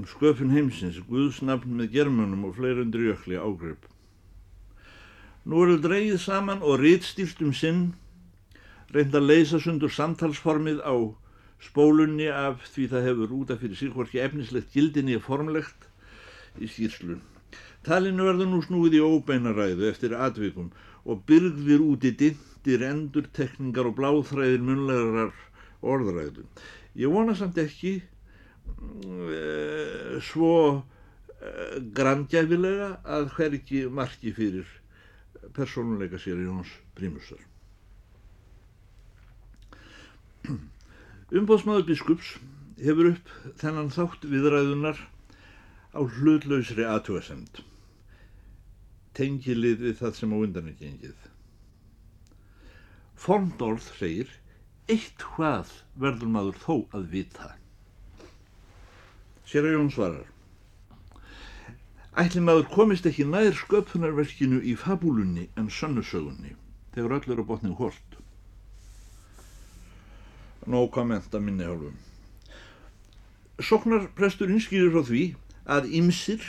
Um 0.00 0.06
sköpun 0.08 0.54
heimsins, 0.54 0.96
Guðsnafn 1.04 1.74
með 1.76 1.90
germunum 1.92 2.46
og 2.48 2.54
fleiri 2.56 2.86
undir 2.86 3.02
jökli 3.04 3.36
ágrip. 3.36 3.84
Nú 5.44 5.60
eru 5.66 5.76
dreigið 5.76 6.22
saman 6.22 6.64
og 6.64 6.80
rítstýrt 6.80 7.42
um 7.44 7.52
sinn, 7.52 7.82
reynd 8.96 9.12
að 9.12 9.28
leysa 9.28 9.60
sundur 9.60 9.92
samtalsformið 9.92 10.80
á 10.80 10.96
spólunni 11.60 12.30
af 12.32 12.64
því 12.72 12.86
það 12.94 13.08
hefur 13.10 13.34
útaf 13.42 13.60
fyrir 13.60 13.76
sig 13.76 13.92
hvorki 13.92 14.24
efnislegt 14.24 14.72
gildinni 14.72 15.18
er 15.18 15.26
formlegt 15.26 15.84
í 16.56 16.70
skýrslun. 16.72 17.20
Talinu 17.84 18.30
verður 18.30 18.48
nú 18.54 18.62
snúið 18.64 18.96
í 18.96 19.04
óbeinaræðu 19.04 19.84
eftir 19.92 20.16
atvikum 20.16 20.72
og 21.04 21.26
byrgðir 21.28 21.84
út 21.84 22.08
í 22.08 22.16
ditt 22.24 22.46
myndir, 22.60 22.82
endur, 22.84 23.24
tekningar 23.32 23.86
og 23.88 23.96
bláþræðir 23.96 24.60
munlegarar 24.60 25.32
orðræðu. 25.80 26.44
Ég 26.94 27.08
vona 27.08 27.34
samt 27.34 27.56
ekki 27.58 28.02
svo 30.24 30.54
uh, 30.76 30.82
grandjæfilega 31.96 32.90
að 33.04 33.30
hverki 33.36 33.84
marki 33.92 34.32
fyrir 34.36 34.68
persónuleika 35.56 36.18
sér 36.20 36.40
hans 36.46 36.72
prímusar. 36.96 37.40
Umbóðsmaður 41.40 41.86
biskups 41.92 42.34
hefur 42.80 43.12
upp 43.12 43.32
þennan 43.60 43.92
þátt 43.94 44.24
viðræðunar 44.30 44.98
á 45.92 46.00
hlutlausri 46.00 46.86
aðtúasemd. 46.86 47.62
Tengilið 49.16 49.84
við 49.84 49.96
það 50.00 50.16
sem 50.16 50.32
á 50.32 50.38
undan 50.38 50.70
er 50.70 50.78
gengið. 50.80 51.26
Forndorð 53.20 53.84
segir, 53.98 54.30
eitt 54.88 55.24
hvað 55.34 55.74
verður 56.00 56.30
maður 56.36 56.60
þó 56.62 56.76
að 56.96 57.10
vita. 57.14 57.59
Sér 59.50 59.66
að 59.66 59.72
Jón 59.74 59.88
svarar, 59.90 60.26
ætli 62.22 62.38
maður 62.46 62.68
komist 62.70 63.06
ekki 63.10 63.24
nær 63.26 63.56
sköpunarverkinu 63.58 64.60
í 64.62 64.76
fabúlunni 64.78 65.48
en 65.58 65.66
sönnusögunni, 65.74 66.52
þegar 66.94 67.16
öll 67.16 67.34
eru 67.34 67.44
botnið 67.48 67.72
hort. 67.80 68.14
Nó 70.70 70.84
komment 70.94 71.34
að 71.34 71.42
minni 71.48 71.66
hálfum. 71.66 71.96
Soknar 73.58 74.06
presturinn 74.14 74.62
skýrir 74.62 74.94
frá 74.94 75.02
því 75.10 75.24
að 75.66 75.90
ymsir, 75.98 76.46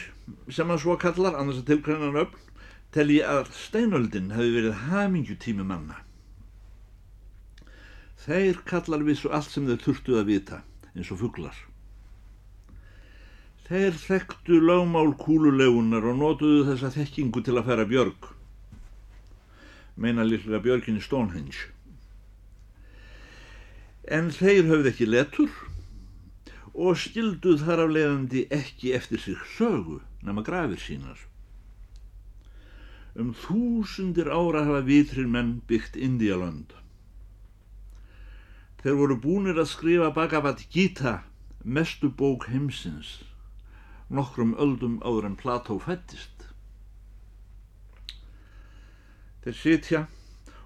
sem 0.53 0.69
að 0.69 0.83
svo 0.85 0.99
kallar, 1.01 1.39
annars 1.41 1.63
að 1.63 1.71
tilkvæmna 1.71 2.11
nöfn, 2.19 2.45
telji 2.93 3.17
að 3.25 3.49
steinöldin 3.63 4.29
hefði 4.35 4.53
verið 4.59 4.85
hamingjutími 4.91 5.65
manna. 5.65 5.97
Þeir 8.27 8.61
kallar 8.69 9.09
vissu 9.09 9.33
allt 9.33 9.49
sem 9.49 9.65
þeir 9.65 9.83
þurftu 9.89 10.21
að 10.21 10.33
vita, 10.35 10.63
eins 10.93 11.09
og 11.09 11.23
fugglar. 11.25 11.57
Þeir 13.71 13.93
þekktu 13.95 14.57
lágmál 14.59 15.13
kúlulegunar 15.15 16.03
og 16.11 16.17
nótuðu 16.19 16.63
þessa 16.67 16.89
þekkingu 16.91 17.39
til 17.39 17.53
að 17.55 17.69
færa 17.69 17.85
björg. 17.87 18.25
Meina 19.95 20.25
lilla 20.27 20.59
björginni 20.59 20.99
Stonehenge. 20.99 21.69
En 24.11 24.27
þeir 24.35 24.67
höfðu 24.67 24.91
ekki 24.91 25.07
letur 25.07 25.55
og 26.73 26.99
skilduð 26.99 27.63
þar 27.63 27.85
af 27.85 27.95
leiðandi 27.95 28.43
ekki 28.59 28.91
eftir 28.99 29.23
sig 29.23 29.39
sögu 29.55 30.01
nema 30.19 30.43
grafir 30.43 30.83
sínar. 30.89 31.23
Um 33.15 33.31
þúsundir 33.31 34.27
ára 34.27 34.67
hafa 34.67 34.83
vitrir 34.91 35.31
menn 35.31 35.61
byggt 35.71 35.95
Indialand. 35.95 36.75
Þeir 38.83 38.99
voru 38.99 39.21
búinir 39.23 39.63
að 39.63 39.71
skrifa 39.77 40.11
Bhagavad 40.11 40.67
Gita, 40.67 41.21
mestu 41.63 42.11
bók 42.11 42.51
heimsins, 42.51 43.21
nokkrum 44.11 44.53
öldum 44.59 44.99
áður 45.01 45.29
en 45.29 45.37
Plató 45.39 45.77
fættist. 45.81 46.47
Þeir 49.41 49.57
sitja 49.57 50.01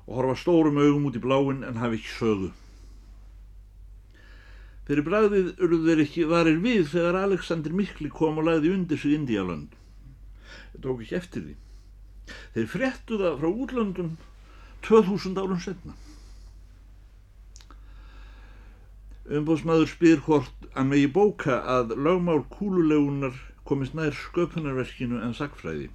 og 0.05 0.19
horfa 0.19 0.35
stórum 0.41 0.77
augum 0.81 1.07
út 1.09 1.17
í 1.17 1.23
bláin 1.23 1.63
en 1.65 1.79
hafi 1.81 1.99
ekki 2.01 2.13
sögu. 2.17 2.51
Fyrir 4.85 5.05
bræðið 5.05 5.47
urðu 5.65 5.79
þeir 5.87 6.01
ekki 6.03 6.25
varir 6.29 6.59
við 6.61 6.89
þegar 6.91 7.21
Alexander 7.23 7.73
Mikli 7.73 8.11
kom 8.13 8.37
og 8.41 8.45
lagði 8.49 8.73
undir 8.75 9.01
sig 9.01 9.15
Indialönd. 9.17 9.71
Þetta 10.73 10.83
tók 10.83 11.05
ekki 11.05 11.17
eftir 11.17 11.45
því. 11.45 11.55
Þeir 12.53 12.67
frettu 12.69 13.17
það 13.21 13.39
frá 13.41 13.49
útlöndum 13.49 14.11
2000 14.85 15.41
árum 15.41 15.61
setna. 15.61 15.95
Umbóðsmaður 19.25 19.87
spyr 19.89 20.19
hvort 20.21 20.65
að 20.77 20.89
megi 20.91 21.05
bóka 21.09 21.55
að 21.65 21.95
lögmál 21.97 22.43
kúlulegunar 22.53 23.33
komist 23.65 23.95
nær 23.97 24.13
sköpunarverkinu 24.13 25.17
en 25.25 25.33
sagfræði. 25.33 25.87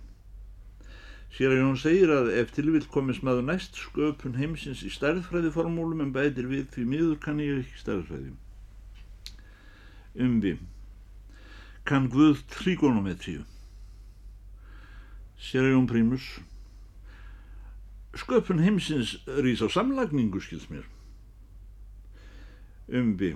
Sér 1.31 1.55
að 1.55 1.61
Jón 1.61 1.79
segir 1.79 2.11
að 2.11 2.33
ef 2.41 2.51
tilvill 2.57 2.89
komist 2.91 3.23
maður 3.23 3.47
næst 3.53 3.79
sköpun 3.79 4.35
heimsins 4.35 4.83
í 4.83 4.91
stærðfræðiformúlum 4.91 6.03
en 6.03 6.11
bætir 6.17 6.51
við 6.51 6.67
því 6.75 6.89
miður 6.91 7.17
kann 7.23 7.39
ég 7.45 7.63
ekki 7.63 7.79
stærðfræði. 7.85 8.35
Umvi. 10.27 10.57
Kann 11.87 12.11
Guð 12.11 12.43
trigonometríu. 12.51 13.47
Sér 15.39 15.69
að 15.69 15.77
Jón 15.77 15.91
Prímus. 15.93 16.33
Sköpun 18.19 18.67
heimsins 18.67 19.21
rýs 19.39 19.63
á 19.63 19.71
samlagningu 19.71 20.43
skils 20.43 20.67
mér 20.67 20.91
umbi. 22.93 23.35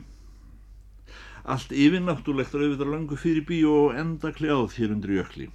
Allt 1.45 1.75
yfirnáttúlegt 1.77 2.55
er 2.57 2.65
auðvitað 2.65 2.91
langu 2.95 3.19
fyrir 3.21 3.45
bí 3.49 3.61
og 3.69 3.93
enda 4.01 4.33
kljáð 4.33 4.79
hér 4.79 4.95
undir 4.95 5.13
jökli. 5.19 5.51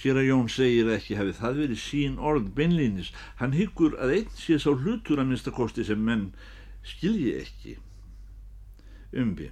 Sér 0.00 0.20
að 0.20 0.28
Jón 0.30 0.46
segir 0.48 0.88
ekki 0.94 1.16
hefði 1.18 1.34
það 1.36 1.58
verið 1.60 1.80
sín 1.82 2.14
orð 2.30 2.46
beinlýnis. 2.56 3.10
Hann 3.40 3.56
hyggur 3.58 3.98
að 4.00 4.14
einn 4.14 4.30
sé 4.38 4.56
sá 4.62 4.70
hlutur 4.70 5.20
að 5.20 5.32
minnstakosti 5.32 5.84
sem 5.84 6.00
menn 6.06 6.30
skilji 6.86 7.34
ekki. 7.42 7.74
Umbi. 9.12 9.50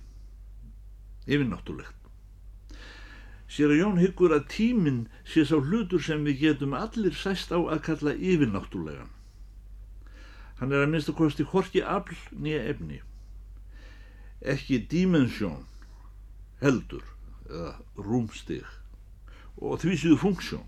Yfirnáttúlegt. 1.27 1.99
Sér 3.51 3.75
að 3.75 3.83
Jón 3.83 4.01
hyggur 4.01 4.33
að 4.39 4.49
tíminn 4.55 5.05
sé 5.27 5.45
sá 5.45 5.59
hlutur 5.59 6.01
sem 6.07 6.25
við 6.25 6.41
getum 6.47 6.79
allir 6.79 7.19
sæst 7.19 7.53
á 7.53 7.59
að 7.59 7.85
kalla 7.91 8.15
yfirnáttúlegan. 8.15 9.11
Hann 10.59 10.73
er 10.75 10.83
að 10.83 10.91
minnst 10.93 11.11
að 11.13 11.19
kosti 11.21 11.47
horki 11.53 11.85
afl 11.87 12.17
nýja 12.35 12.65
efni. 12.73 12.99
Ekki 14.43 14.81
dimensjón, 14.91 15.63
heldur, 16.63 17.05
eða 17.49 17.73
rúmstig 18.09 18.67
og 19.59 19.81
því 19.83 19.95
síðu 20.03 20.19
funksjón. 20.23 20.67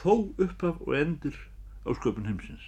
Þó 0.00 0.12
uppaf 0.44 0.82
og 0.84 0.96
endur 0.96 1.36
á 1.84 1.90
sköpun 1.96 2.28
heimsins. 2.28 2.66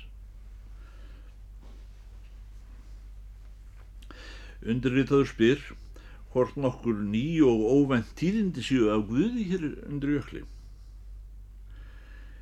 Undirritaður 4.61 5.29
spyr 5.31 5.61
hvort 6.33 6.57
nokkur 6.61 6.99
ný 7.01 7.41
og 7.45 7.65
óvænt 7.75 8.13
tíðindi 8.19 8.65
séu 8.65 8.91
af 8.93 9.07
Guði 9.09 9.47
hér 9.51 9.69
undir 9.89 10.19
jökli. 10.19 10.43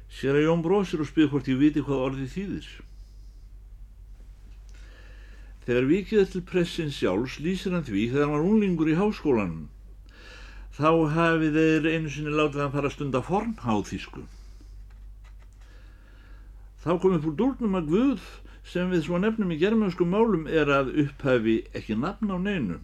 Sér 0.08 0.38
að 0.38 0.46
Jón 0.46 0.62
brosir 0.64 1.02
og 1.04 1.08
spyr 1.10 1.28
hvort 1.32 1.48
ég 1.50 1.60
viti 1.60 1.84
hvað 1.84 2.04
orðið 2.08 2.30
þýðir. 2.34 2.68
Þegar 5.68 5.88
vikið 5.90 6.30
til 6.32 6.42
pressin 6.48 6.92
sjálfs 6.96 7.36
lýsir 7.44 7.74
hann 7.76 7.84
því 7.84 8.06
þegar 8.08 8.24
hann 8.24 8.34
var 8.38 8.48
unlingur 8.48 8.88
í 8.88 8.96
háskólanum. 8.96 9.66
Þá 10.78 10.90
hafi 11.12 11.50
þeir 11.52 11.88
einu 11.92 12.12
sinni 12.14 12.32
látið 12.32 12.62
hann 12.62 12.74
fara 12.76 12.92
stund 12.94 13.18
að 13.18 13.26
fornháþísku. 13.28 14.24
Þá 16.84 16.92
kom 17.02 17.16
upp 17.18 17.26
úr 17.28 17.36
dúrnum 17.36 17.76
að 17.76 17.90
Guð 17.92 18.28
sem 18.68 18.88
við 18.92 19.04
svo 19.04 19.18
nefnum 19.20 19.52
í 19.52 19.58
germansku 19.60 20.06
málum 20.08 20.46
er 20.48 20.70
að 20.72 20.94
upphafi 21.04 21.58
ekki 21.76 21.98
nafn 22.00 22.32
á 22.32 22.36
neinu. 22.40 22.78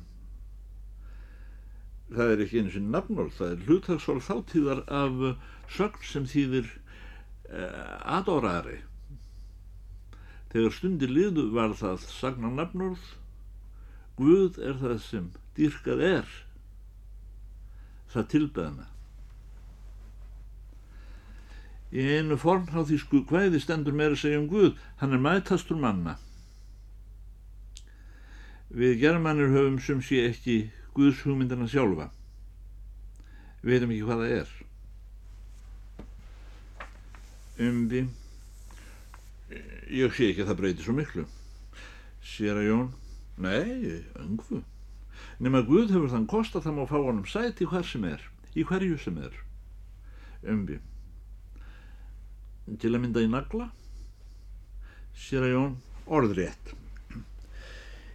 Það 2.14 2.32
er 2.34 2.42
ekki 2.44 2.60
einu 2.60 2.72
sinni 2.74 2.92
nafnál, 2.92 3.30
það 3.32 3.52
er 3.54 3.62
hlutagsvál 3.68 4.20
þáttíðar 4.28 4.82
af 4.92 5.22
sögn 5.72 6.04
sem 6.04 6.26
þýðir 6.28 6.68
uh, 7.50 8.16
adorari. 8.18 8.80
Þegar 10.54 10.74
stundir 10.76 11.10
liðu 11.10 11.48
var 11.54 11.74
það 11.78 12.02
sagna 12.14 12.52
nafnurð, 12.54 13.04
Guð 14.14 14.60
er 14.62 14.76
það 14.78 14.98
sem 15.02 15.30
dýrkað 15.56 16.02
er, 16.06 16.34
það 18.12 18.28
tilbeðna. 18.30 18.84
Í 21.94 22.04
einu 22.18 22.38
formháþísku 22.38 23.24
hvæði 23.30 23.58
stendur 23.62 23.94
meira 23.94 24.18
segja 24.18 24.38
um 24.38 24.46
Guð, 24.50 24.78
hann 25.02 25.14
er 25.14 25.22
mætastur 25.22 25.78
manna. 25.78 26.16
Við 28.74 28.96
germanir 29.02 29.52
höfum 29.54 29.80
sem 29.82 30.02
sé 30.02 30.24
ekki 30.28 30.56
Guðs 30.94 31.20
hugmyndina 31.26 31.66
sjálfa. 31.70 32.08
Við 33.62 33.76
veitum 33.76 33.94
ekki 33.94 34.06
hvað 34.08 34.22
það 34.24 34.36
er. 34.38 34.54
Umbi 37.58 38.06
ég 39.94 40.14
sé 40.14 40.30
ekki 40.32 40.42
að 40.42 40.48
það 40.50 40.58
breyti 40.58 40.84
svo 40.84 40.94
miklu. 40.96 41.24
Sér 42.24 42.58
að 42.58 42.68
Jón 42.68 42.88
nei, 43.38 44.00
öngfu. 44.18 44.62
Nema 45.38 45.62
Guð 45.66 45.92
hefur 45.94 46.10
þann 46.10 46.26
kost 46.30 46.56
að 46.56 46.66
það 46.66 46.76
má 46.78 46.84
fá 46.90 46.96
honum 46.96 47.28
sæti 47.30 47.68
hver 47.70 47.86
sem 47.86 48.06
er, 48.08 48.22
í 48.58 48.64
hverju 48.66 48.98
sem 48.98 49.20
er. 49.22 49.38
Umbi 50.50 50.80
til 52.80 52.94
að 52.94 53.02
mynda 53.04 53.22
í 53.22 53.30
nagla. 53.30 53.68
Sér 55.14 55.46
að 55.46 55.54
Jón 55.54 55.74
orðrétt. 56.10 56.74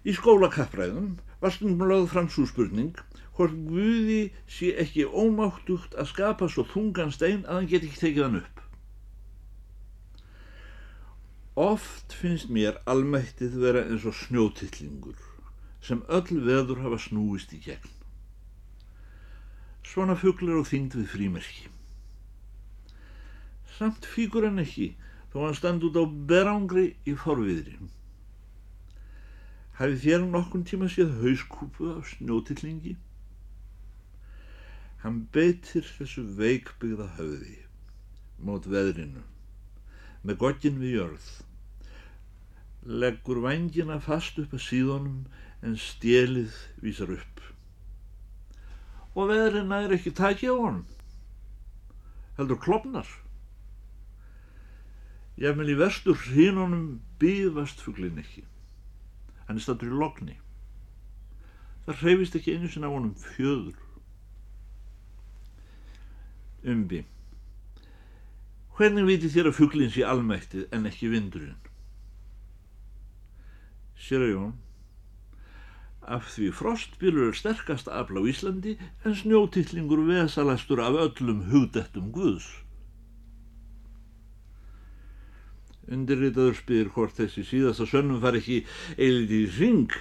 Í 0.04 0.16
skólakappræðum 0.18 1.14
var 1.40 1.54
stundum 1.56 1.88
lögð 1.88 2.10
fram 2.12 2.32
svo 2.34 2.48
spurning 2.50 2.98
hvort 3.38 3.56
Guði 3.70 4.34
sé 4.52 4.74
ekki 4.82 5.06
ómáttugt 5.08 5.96
að 5.96 6.10
skapa 6.12 6.50
svo 6.52 6.66
þungan 6.74 7.14
stein 7.16 7.46
að 7.46 7.62
hann 7.62 7.70
get 7.72 7.86
ekki 7.88 8.02
tekið 8.02 8.26
hann 8.26 8.42
upp 8.42 8.59
Oft 11.60 12.14
finnst 12.16 12.48
mér 12.56 12.78
almættið 12.88 13.56
vera 13.60 13.82
eins 13.84 14.06
og 14.08 14.14
snjótillingur 14.16 15.18
sem 15.84 16.00
öll 16.08 16.38
veður 16.46 16.80
hafa 16.86 17.00
snúist 17.04 17.52
í 17.52 17.58
gegn. 17.66 17.90
Svona 19.84 20.16
fugglar 20.22 20.62
og 20.62 20.70
þyngd 20.70 20.96
við 20.96 21.10
frímerki. 21.14 21.66
Samt 23.76 24.08
fíkur 24.08 24.48
hann 24.48 24.64
ekki 24.64 24.88
þó 25.34 25.36
hann 25.42 25.58
stand 25.60 25.84
út 25.90 26.00
á 26.00 26.08
berangri 26.32 26.86
í 27.04 27.18
forviðri. 27.26 27.76
Hafið 29.82 30.00
þér 30.06 30.26
nokkun 30.30 30.64
tíma 30.72 30.88
séð 30.96 31.12
hauskúpu 31.26 31.92
af 31.98 32.08
snjótillingi? 32.14 32.96
Hann 35.04 35.20
beitir 35.36 35.84
þessu 35.98 36.24
veikbyggða 36.40 37.12
höfði 37.20 37.60
mót 38.48 38.72
veðrinu 38.72 39.28
með 40.24 40.42
gottin 40.48 40.80
við 40.80 41.00
jörð 41.02 41.30
leggur 42.86 43.42
vangina 43.44 44.00
fast 44.00 44.40
upp 44.40 44.54
að 44.56 44.64
síðunum 44.64 45.24
en 45.66 45.76
stjelið 45.80 46.56
vísar 46.84 47.12
upp. 47.16 47.42
Og 49.16 49.32
veðurinn 49.32 49.74
er 49.76 49.96
ekki 49.96 50.14
takið 50.16 50.56
á 50.56 50.58
honum. 50.58 50.86
Heldur 52.40 52.62
klopnar. 52.64 53.10
Jafnvel 55.40 55.74
í 55.74 55.80
vestur 55.80 56.20
hrínunum 56.30 57.00
byðvast 57.20 57.84
fugglin 57.84 58.20
ekki. 58.22 58.46
Hann 59.48 59.60
er 59.60 59.64
stattur 59.64 59.92
í 59.92 60.00
lokni. 60.00 60.38
Það 61.86 62.04
hreyfist 62.04 62.36
ekki 62.40 62.56
einu 62.56 62.72
sinna 62.72 62.92
á 62.92 62.96
honum 62.96 63.16
fjöður. 63.20 63.80
Umbi. 66.70 67.04
Hvernig 68.80 69.08
viti 69.08 69.32
þér 69.32 69.50
að 69.50 69.58
fugglin 69.58 69.92
sé 69.92 70.06
almættið 70.08 70.70
en 70.76 70.88
ekki 70.88 71.12
vindurinn? 71.12 71.69
Sér 74.00 74.26
að 74.26 74.34
Jón 74.34 74.58
af 76.10 76.32
því 76.34 76.48
frostbílur 76.58 77.30
er 77.30 77.38
sterkast 77.38 77.90
afl 77.94 78.18
á 78.18 78.22
Íslandi 78.32 78.74
en 79.06 79.16
snjótillingur 79.16 80.02
vesalastur 80.08 80.82
af 80.82 80.98
öllum 81.04 81.44
hugdettum 81.52 82.10
Guðs. 82.16 82.48
Undirritaður 85.90 86.58
spyr 86.58 86.90
hvort 86.96 87.18
þessi 87.18 87.44
síðasta 87.46 87.86
sönnum 87.90 88.22
far 88.24 88.38
ekki 88.40 88.64
eilið 88.98 89.36
í 89.38 89.44
ring 89.60 89.94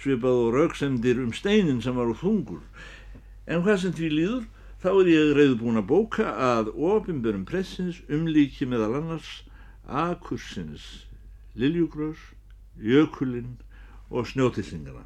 svipað 0.00 0.42
og 0.42 0.52
rauksendir 0.58 1.20
um 1.24 1.32
steinin 1.36 1.80
sem 1.84 1.96
var 1.96 2.12
úr 2.12 2.20
þungur. 2.20 2.60
En 3.48 3.64
hvað 3.64 3.80
sem 3.84 3.96
því 3.96 4.12
líður 4.18 4.46
þá 4.84 4.90
er 4.92 5.10
ég 5.14 5.34
reyðbúin 5.38 5.80
að 5.80 5.90
bóka 5.94 6.28
að 6.50 6.72
ofinbjörnum 6.76 7.48
pressins 7.48 8.02
umlíki 8.12 8.68
meðal 8.68 8.98
annars 9.00 9.32
akursins 9.84 11.06
Liljugrós 11.56 12.33
jökulinn 12.80 13.58
og 14.10 14.26
snjótillingana 14.30 15.04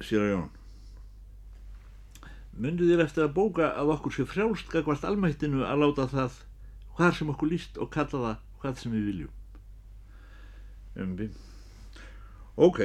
sér 0.00 0.24
að 0.24 0.32
Jón 0.32 0.48
Myndið 2.60 2.90
þér 2.92 3.02
eftir 3.04 3.24
að 3.24 3.34
bóka 3.36 3.68
að 3.78 3.92
okkur 3.94 4.14
sé 4.14 4.24
frjálst 4.28 4.72
gagvart 4.72 5.04
almættinu 5.08 5.62
að 5.64 5.84
láta 5.84 6.06
það 6.10 6.40
hvað 6.96 7.14
sem 7.16 7.30
okkur 7.32 7.48
líst 7.48 7.78
og 7.80 7.92
kalla 7.94 8.20
það 8.24 8.40
hvað 8.60 8.80
sem 8.80 8.92
við 8.92 9.06
viljum. 9.08 9.36
Umbi. 11.00 11.28
Ok. 12.60 12.80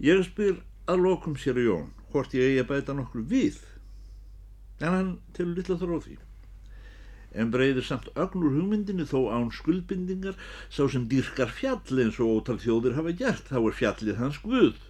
Ég 0.00 0.22
spyr 0.24 0.62
að 0.88 1.04
lokum 1.04 1.36
sér 1.36 1.60
Jón 1.60 1.90
hvort 2.14 2.32
ég 2.38 2.48
eigi 2.48 2.62
að 2.62 2.70
bæta 2.70 2.96
nokkur 2.96 3.26
við. 3.28 3.58
En 4.80 4.94
hann 4.94 5.12
telur 5.36 5.58
litla 5.58 5.76
þróð 5.76 6.06
því. 6.06 6.16
En 7.32 7.50
breyðir 7.54 7.86
samt 7.86 8.08
ögnur 8.18 8.54
hugmyndinu 8.56 9.06
þó 9.06 9.30
án 9.30 9.50
skuldbindingar. 9.54 10.38
Sá 10.68 10.86
sem 10.90 11.06
dýrkar 11.10 11.52
fjall 11.54 12.02
eins 12.04 12.18
og 12.18 12.40
ótal 12.40 12.58
þjóðir 12.62 12.96
hafa 12.98 13.14
gert 13.22 13.50
þá 13.52 13.58
er 13.60 13.76
fjallið 13.80 14.22
hans 14.22 14.40
guð. 14.42 14.80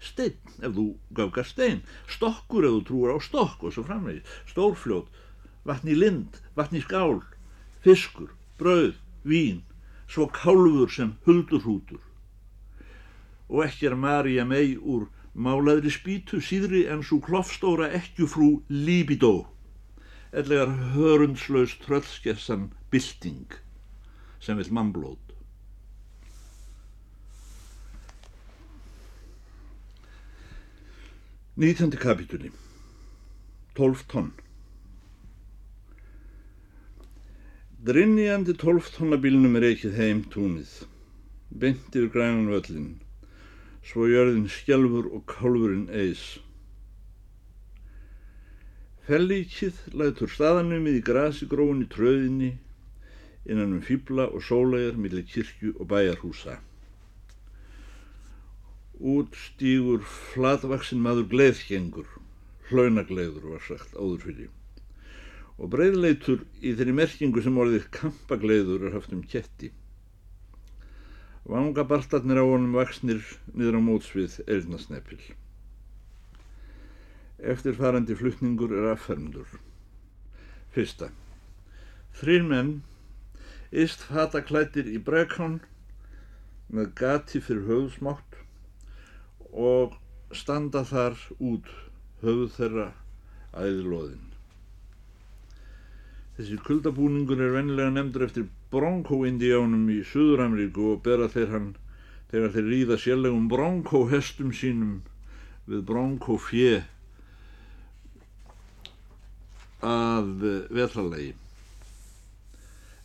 Steinn 0.00 0.54
ef 0.64 0.72
þú 0.76 0.86
gafgar 1.16 1.48
stein, 1.48 1.82
stokkur 2.08 2.64
ef 2.64 2.76
þú 2.76 2.84
trúur 2.88 3.12
á 3.12 3.18
stokk 3.20 3.66
og 3.66 3.74
svo 3.74 3.84
framvegið, 3.84 4.30
stórfljót, 4.48 5.10
vatni 5.68 5.96
lind, 5.98 6.38
vatni 6.56 6.80
skál, 6.80 7.20
fiskur, 7.84 8.30
brauð, 8.56 8.96
vín, 9.28 9.60
svo 10.08 10.30
kálfur 10.32 10.88
sem 10.88 11.12
huldurhútur. 11.26 12.00
Og 13.50 13.66
ekki 13.66 13.90
er 13.90 13.98
Marja 13.98 14.46
mei 14.48 14.78
úr 14.78 15.10
málaðri 15.34 15.92
spýtu 15.92 16.40
síðri 16.40 16.86
en 16.88 17.04
svo 17.04 17.20
klofstóra 17.24 17.90
ekkjufrú 18.00 18.62
Líbidó, 18.70 19.50
ellegar 20.32 20.70
hörundslaus 20.94 21.78
tröllskessan 21.78 22.70
Bilding 22.90 23.52
sem 24.40 24.56
vil 24.56 24.72
mannblót. 24.72 25.34
Nýtjandi 31.56 31.96
kapitúli 31.96 32.52
12 33.74 34.06
tonn. 34.06 34.32
Drinniandi 37.84 38.54
12 38.56 38.94
tonnabílnum 38.96 39.56
er 39.60 39.70
ekkið 39.72 39.98
heim 39.98 40.24
túnið. 40.32 40.72
Beint 41.50 41.94
yfir 41.96 42.10
grænan 42.14 42.50
völlin 42.52 42.90
svo 43.84 44.06
jörðin 44.06 44.48
skjálfur 44.52 45.08
og 45.16 45.24
kálfurinn 45.28 45.88
eis 45.90 46.38
Fellíkið 49.08 49.78
lætur 49.96 50.32
staðanumið 50.32 50.98
í 51.00 51.04
grasi 51.10 51.48
gróin 51.50 51.84
í 51.86 51.90
tröðinni 51.92 52.50
innan 53.46 53.78
um 53.78 53.84
fýbla 53.84 54.28
og 54.30 54.44
sólægar 54.44 54.98
millir 55.00 55.24
kirkju 55.30 55.76
og 55.78 55.88
bæjarhúsa 55.94 56.60
út 59.00 59.32
stígur 59.32 60.02
flatvaksin 60.04 61.00
maður 61.00 61.28
gleðgengur, 61.32 62.08
hlaunagleður 62.68 63.46
var 63.54 63.62
sagt 63.64 63.94
áður 63.96 64.26
fyrir. 64.26 64.50
Og 65.56 65.72
breyðleitur 65.72 66.44
í 66.60 66.74
þeirri 66.76 66.96
merkingu 66.96 67.40
sem 67.44 67.56
orðið 67.60 67.88
kampagleður 67.96 68.88
er 68.88 68.96
haft 68.98 69.14
um 69.16 69.22
ketti. 69.24 69.72
Vangabartarnir 71.48 72.40
á 72.40 72.44
honum 72.44 72.76
vaksnir 72.76 73.24
niður 73.56 73.80
á 73.80 73.82
mótsvið 73.88 74.36
eirnasnepil. 74.46 75.20
Eftirfarandi 77.40 78.14
flutningur 78.16 78.72
er 78.76 78.90
affermdur. 78.92 79.48
Fyrsta. 80.74 81.08
Þrýr 82.20 82.46
menn, 82.46 82.72
ist 83.70 84.02
fataklættir 84.10 84.88
í 84.90 84.98
brekán 85.02 85.60
með 86.70 86.92
gati 87.00 87.40
fyrir 87.42 87.66
höfðsmátt 87.70 88.40
og 89.50 89.96
standa 90.36 90.82
þar 90.86 91.16
út 91.38 91.70
höfuð 92.22 92.50
þeirra 92.58 92.88
æðilóðin. 93.56 94.26
Þessi 96.36 96.60
kuldabúningur 96.66 97.40
er 97.42 97.56
vennilega 97.56 97.94
nefndur 97.94 98.26
eftir 98.28 98.46
Bronco-indiánum 98.72 99.88
í 99.92 99.98
Suður-Ameríku 100.12 100.92
og 100.94 101.02
bera 101.06 101.26
þeir 101.32 101.50
hann 101.54 101.72
þegar 102.30 102.54
þeir 102.54 102.70
ríða 102.70 102.98
sérlegum 103.02 103.48
Bronco-hestum 103.50 104.54
sínum 104.54 105.00
við 105.66 105.82
Bronco-fjö 105.90 106.80
að 109.86 110.48
vetralegi 110.74 111.34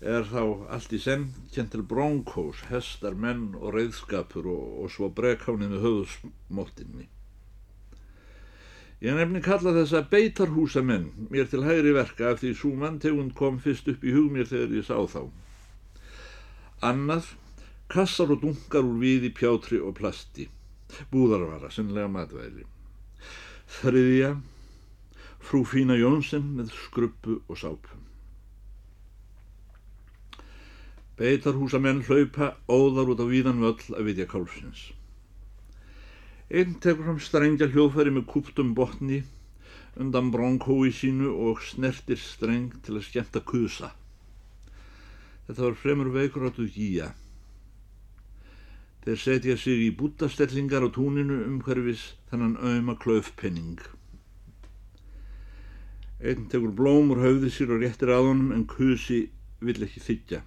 er 0.05 0.25
þá 0.27 0.41
allt 0.75 0.93
í 0.93 0.99
senn 1.01 1.29
kjent 1.53 1.71
til 1.73 1.83
bronkós, 1.87 2.65
hestar, 2.69 3.15
menn 3.15 3.55
og 3.57 3.73
reyðskapur 3.73 4.45
og, 4.51 4.65
og 4.83 4.91
svo 4.93 5.09
brekkáni 5.09 5.69
með 5.71 5.85
höfðsmóttinni. 5.85 7.07
Ég 9.03 9.17
nefni 9.17 9.41
kalla 9.43 9.73
þessa 9.75 10.03
beitarhúsa 10.11 10.83
menn 10.85 11.09
mér 11.31 11.49
til 11.51 11.65
hægri 11.65 11.95
verka 11.95 12.31
af 12.31 12.41
því 12.41 12.53
svo 12.59 12.73
manntegund 12.79 13.33
kom 13.37 13.57
fyrst 13.63 13.89
upp 13.91 14.05
í 14.05 14.13
hug 14.15 14.29
mér 14.33 14.47
þegar 14.51 14.77
ég 14.77 14.87
sá 14.87 14.99
þá. 15.09 15.25
Annað, 16.85 17.31
kassar 17.91 18.33
og 18.35 18.43
dunkar 18.43 18.85
úr 18.85 18.99
viði, 19.01 19.31
pjátri 19.33 19.81
og 19.81 19.95
plasti, 19.97 20.47
búðarvara, 21.11 21.71
sinnlega 21.73 22.11
matvæli. 22.11 22.67
Þriðja, 23.79 24.35
frú 25.45 25.61
Fína 25.69 25.95
Jónsson 25.99 26.49
með 26.57 26.73
skruppu 26.73 27.39
og 27.45 27.61
sápum. 27.61 28.01
Beitarhúsamenn 31.15 32.03
hlaupa 32.09 32.55
óðar 32.67 33.13
út 33.13 33.21
á 33.23 33.25
víðan 33.29 33.61
völl 33.63 33.95
að 33.95 34.09
vitja 34.09 34.25
kálfsins. 34.27 34.89
Einn 36.51 36.75
tekur 36.83 37.07
fram 37.07 37.21
strengja 37.23 37.69
hljóðfæri 37.71 38.11
með 38.13 38.27
kúptum 38.33 38.73
botni 38.77 39.21
undan 39.95 40.31
bronkói 40.31 40.91
sínu 40.91 41.31
og 41.47 41.61
snertir 41.63 42.19
streng 42.19 42.73
til 42.83 42.97
að 42.97 43.05
skemmta 43.07 43.41
kusa. 43.47 43.93
Þetta 45.47 45.61
var 45.61 45.77
fremur 45.79 46.11
veikuráttu 46.11 46.67
gíja. 46.67 47.13
Þeir 49.05 49.19
setja 49.21 49.55
sig 49.61 49.85
í 49.85 49.91
bútastellingar 49.95 50.83
á 50.83 50.89
túninu 50.89 51.43
um 51.45 51.61
hverfis 51.63 52.15
þannan 52.31 52.57
auðma 52.57 52.97
klaufpenning. 52.99 53.79
Einn 56.23 56.47
tekur 56.51 56.71
blóm 56.75 57.11
úr 57.11 57.23
höfði 57.25 57.51
sér 57.51 57.73
og 57.75 57.81
réttir 57.83 58.13
að 58.13 58.29
honum 58.29 58.53
en 58.55 58.67
kusi 58.69 59.25
vill 59.59 59.81
ekki 59.83 60.03
þykja 60.03 60.43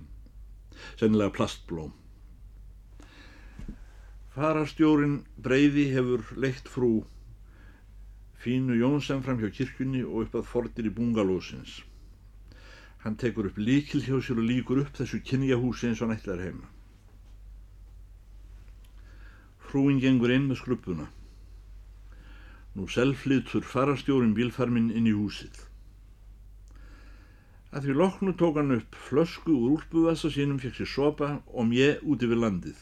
sennilega 0.98 1.34
plastblóm. 1.34 1.92
Farastjórin 4.34 5.20
Breiði 5.42 5.88
hefur 5.94 6.24
leitt 6.38 6.68
frú 6.70 6.92
Fínu 8.38 8.76
Jónsson 8.78 9.24
fram 9.26 9.40
hjá 9.42 9.50
kirkjunni 9.50 10.04
og 10.06 10.28
upp 10.28 10.36
að 10.38 10.50
fordir 10.52 10.86
í 10.86 10.94
bungalósins. 10.94 11.80
Hann 13.02 13.18
tekur 13.18 13.48
upp 13.50 13.58
líkil 13.58 14.04
hjá 14.06 14.20
sér 14.22 14.38
og 14.38 14.46
líkur 14.46 14.84
upp 14.84 14.94
þessu 14.94 15.18
kynjahúsi 15.26 15.88
eins 15.88 16.02
og 16.02 16.12
nættilegar 16.12 16.44
heima. 16.46 16.68
Frúin 19.68 19.98
gengur 20.00 20.32
inn 20.32 20.46
með 20.48 20.62
skruppuna. 20.62 21.08
Nú 22.76 22.88
selflitur 22.90 23.64
farastjórin 23.64 24.34
bílfarminn 24.36 24.92
inn 24.92 25.08
í 25.08 25.14
húsið. 25.16 25.64
Að 27.68 27.84
því 27.84 27.96
loknu 28.00 28.32
tók 28.40 28.56
hann 28.60 28.76
upp 28.78 28.96
flösku 29.08 29.52
úr 29.52 29.74
úlpuvassa 29.76 30.30
sínum, 30.32 30.60
fekk 30.60 30.78
sér 30.80 30.88
sopa 30.88 31.30
og 31.52 31.68
mjö 31.68 31.98
út 32.00 32.24
yfir 32.24 32.40
landið. 32.40 32.78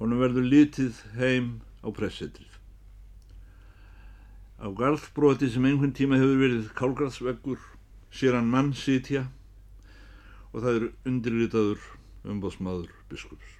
Honum 0.00 0.22
verður 0.24 0.48
litið 0.52 1.02
heim 1.16 1.50
á 1.84 1.88
pressetrið. 1.92 2.52
Á 4.56 4.72
garðbroti 4.72 5.50
sem 5.52 5.68
einhvern 5.68 5.92
tíma 5.96 6.16
hefur 6.20 6.40
verið 6.40 6.72
kálgarðsveggur 6.78 7.60
sér 8.08 8.38
hann 8.38 8.48
mann 8.48 8.72
sitja 8.72 9.26
og 10.54 10.62
það 10.62 10.72
er 10.72 10.88
undirlitaður 11.10 11.84
umbóðsmaður 12.24 12.92
biskups. 13.10 13.55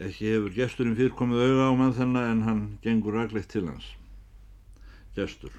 Ekki 0.00 0.30
hefur 0.32 0.54
gesturinn 0.56 0.96
fyrr 0.96 1.12
komið 1.16 1.42
auða 1.44 1.66
á 1.68 1.72
mann 1.76 1.92
þennan 1.96 2.30
en 2.30 2.46
hann 2.46 2.62
gengur 2.84 3.12
raglegt 3.18 3.50
til 3.52 3.66
hans. 3.68 3.90
Gestur. 5.16 5.52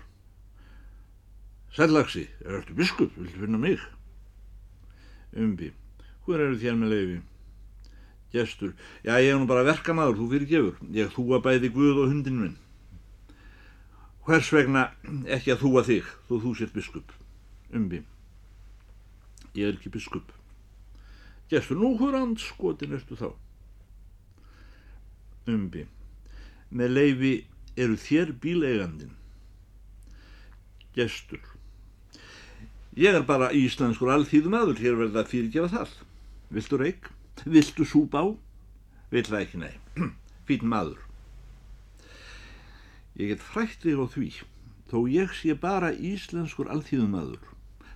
Sællaxi, 1.74 2.26
er 2.42 2.58
þetta 2.60 2.78
biskup, 2.78 3.14
viltu 3.18 3.44
finna 3.44 3.60
mig? 3.62 3.82
Umbi, 5.38 5.70
hver 6.26 6.42
eru 6.48 6.58
þér 6.62 6.76
með 6.80 6.94
leiði? 6.94 7.20
Gestur, 8.34 8.74
já 9.06 9.14
ég 9.22 9.30
er 9.34 9.40
nú 9.42 9.46
bara 9.50 9.66
verkamaður, 9.66 10.18
þú 10.18 10.28
fyrir 10.32 10.50
gefur, 10.50 10.82
ég 10.94 11.14
þú 11.14 11.28
að 11.38 11.46
bæði 11.48 11.72
Guð 11.74 12.02
og 12.04 12.10
hundin 12.10 12.40
minn. 12.42 12.58
Hvers 14.26 14.50
vegna 14.56 14.88
ekki 15.26 15.54
að 15.54 15.62
þú 15.62 15.74
að 15.78 15.90
þig, 15.92 16.12
þú 16.30 16.42
þú 16.46 16.56
sér 16.58 16.74
biskup? 16.74 17.14
Umbi, 17.74 18.02
ég 19.54 19.70
er 19.70 19.78
ekki 19.78 19.94
biskup. 19.94 20.34
Gestur, 21.54 21.78
nú 21.78 21.94
hver 22.02 22.18
andskotin 22.22 22.98
ertu 22.98 23.18
þá? 23.18 23.30
Umbi, 25.50 25.88
með 26.72 26.96
leiði 26.98 27.34
eru 27.76 27.98
þér 28.00 28.36
bíleigandin? 28.44 29.18
Gestur, 30.94 31.42
Ég 32.94 33.16
er 33.18 33.24
bara 33.26 33.48
íslenskur 33.58 34.12
alþýðum 34.14 34.54
aður, 34.54 34.78
hér 34.78 34.98
verða 35.00 35.24
að 35.24 35.30
fyrirgefa 35.32 35.70
það. 35.72 35.94
Viltu 36.54 36.78
reik? 36.78 37.08
Viltu 37.42 37.86
súpa 37.90 38.22
á? 38.22 38.26
Vill 39.10 39.24
það 39.26 39.40
ekki, 39.40 39.62
nei. 39.64 39.74
Fýn 40.46 40.68
maður. 40.70 41.00
Ég 43.18 43.32
get 43.34 43.42
frætt 43.42 43.82
þig 43.82 43.98
á 43.98 44.06
því, 44.14 44.28
þó 44.94 44.98
ég 45.10 45.34
sé 45.40 45.58
bara 45.58 45.90
íslenskur 45.90 46.70
alþýðumadur, 46.70 47.42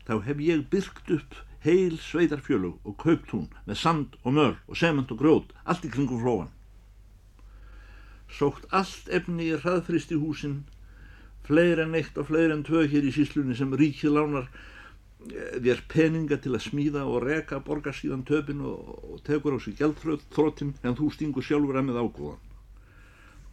þá 0.10 0.14
hef 0.26 0.42
ég 0.42 0.66
byrkt 0.74 1.14
upp 1.14 1.38
heil 1.62 2.02
sveitarfjölug 2.02 2.82
og 2.82 2.98
kauptún 3.02 3.46
með 3.70 3.82
sand 3.84 4.18
og 4.24 4.34
möl 4.34 4.56
og 4.66 4.82
sement 4.82 5.14
og 5.14 5.22
grjót, 5.22 5.54
allt 5.70 5.86
í 5.86 5.94
kringum 5.94 6.26
flóan. 6.26 6.50
Sótt 8.28 8.66
allt 8.76 9.12
efni 9.14 9.52
í 9.52 9.60
hraðfrist 9.60 10.12
í 10.12 10.20
húsin, 10.20 10.64
fleir 11.48 11.80
en 11.84 11.96
eitt 11.96 12.18
og 12.20 12.28
fleir 12.32 12.52
en 12.52 12.66
tvö 12.68 12.84
hér 12.92 13.08
í 13.08 13.14
síslunni 13.16 13.56
sem 13.56 13.72
ríkið 13.80 14.18
lánar 14.18 14.50
eh, 14.50 15.60
þér 15.64 15.86
peninga 15.92 16.40
til 16.44 16.56
að 16.58 16.66
smíða 16.68 17.06
og 17.08 17.24
reka 17.24 17.62
borgar 17.64 17.96
síðan 17.96 18.26
töpin 18.28 18.66
og, 18.68 18.92
og 19.14 19.24
tekur 19.28 19.56
á 19.56 19.60
sig 19.64 19.80
gældþróttin 19.80 20.76
en 20.84 21.00
þú 21.00 21.14
stingur 21.16 21.48
sjálfur 21.48 21.80
að 21.80 21.90
með 21.92 22.04
ágóðan 22.04 22.44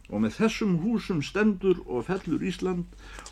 og 0.09 0.21
með 0.21 0.35
þessum 0.39 0.75
húsum 0.83 1.21
stendur 1.25 1.79
og 1.85 2.05
fellur 2.09 2.43
Ísland 2.45 2.85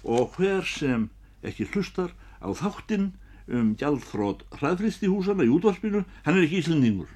og 0.04 0.38
hver 0.38 0.66
sem 0.68 1.10
ekki 1.46 1.68
hlustar 1.74 2.14
á 2.42 2.50
þáttinn 2.58 3.12
um 3.48 3.74
gjaldþrótt 3.80 4.46
hraðfristi 4.58 5.10
húsana 5.12 5.46
í 5.46 5.52
útvarpinu, 5.52 6.04
hann 6.24 6.38
er 6.38 6.46
ekki 6.46 6.62
Íslandingur. 6.64 7.12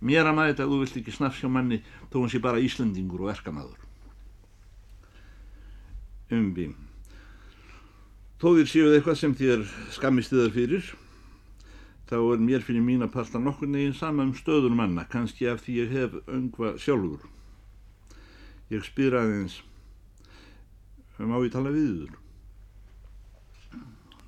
Mér 0.00 0.24
að 0.24 0.36
maður 0.36 0.54
þetta 0.54 0.64
að 0.64 0.70
þú 0.72 0.76
vilt 0.80 0.98
ekki 1.00 1.12
snafsjá 1.12 1.48
manni 1.52 1.78
þó 2.08 2.22
hann 2.22 2.30
sé 2.32 2.40
bara 2.40 2.62
Íslandingur 2.64 3.26
og 3.26 3.32
erkamaður. 3.34 3.82
Umbi. 6.32 6.70
Þó 8.40 8.46
þér 8.56 8.70
séuð 8.72 8.94
eitthvað 8.96 9.18
sem 9.20 9.34
þér 9.36 9.66
skammist 9.92 10.32
þér 10.32 10.54
fyrir, 10.54 10.86
þá 12.08 12.16
er 12.16 12.40
mér 12.46 12.64
fyrir 12.64 12.86
mín 12.86 13.04
að 13.04 13.12
parta 13.18 13.42
nokkur 13.42 13.68
neginn 13.68 13.92
sama 13.98 14.24
um 14.24 14.32
stöður 14.38 14.72
manna, 14.72 15.04
kannski 15.04 15.50
af 15.50 15.60
því 15.66 15.76
ég 15.82 15.92
hef 15.92 16.16
öngva 16.24 16.72
sjálfur. 16.80 17.28
Ég 18.72 18.86
spyr 18.86 19.18
aðeins, 19.20 19.60
má 21.20 21.36
ég 21.44 21.52
tala 21.52 21.74
við 21.74 21.92
þur? 22.00 22.16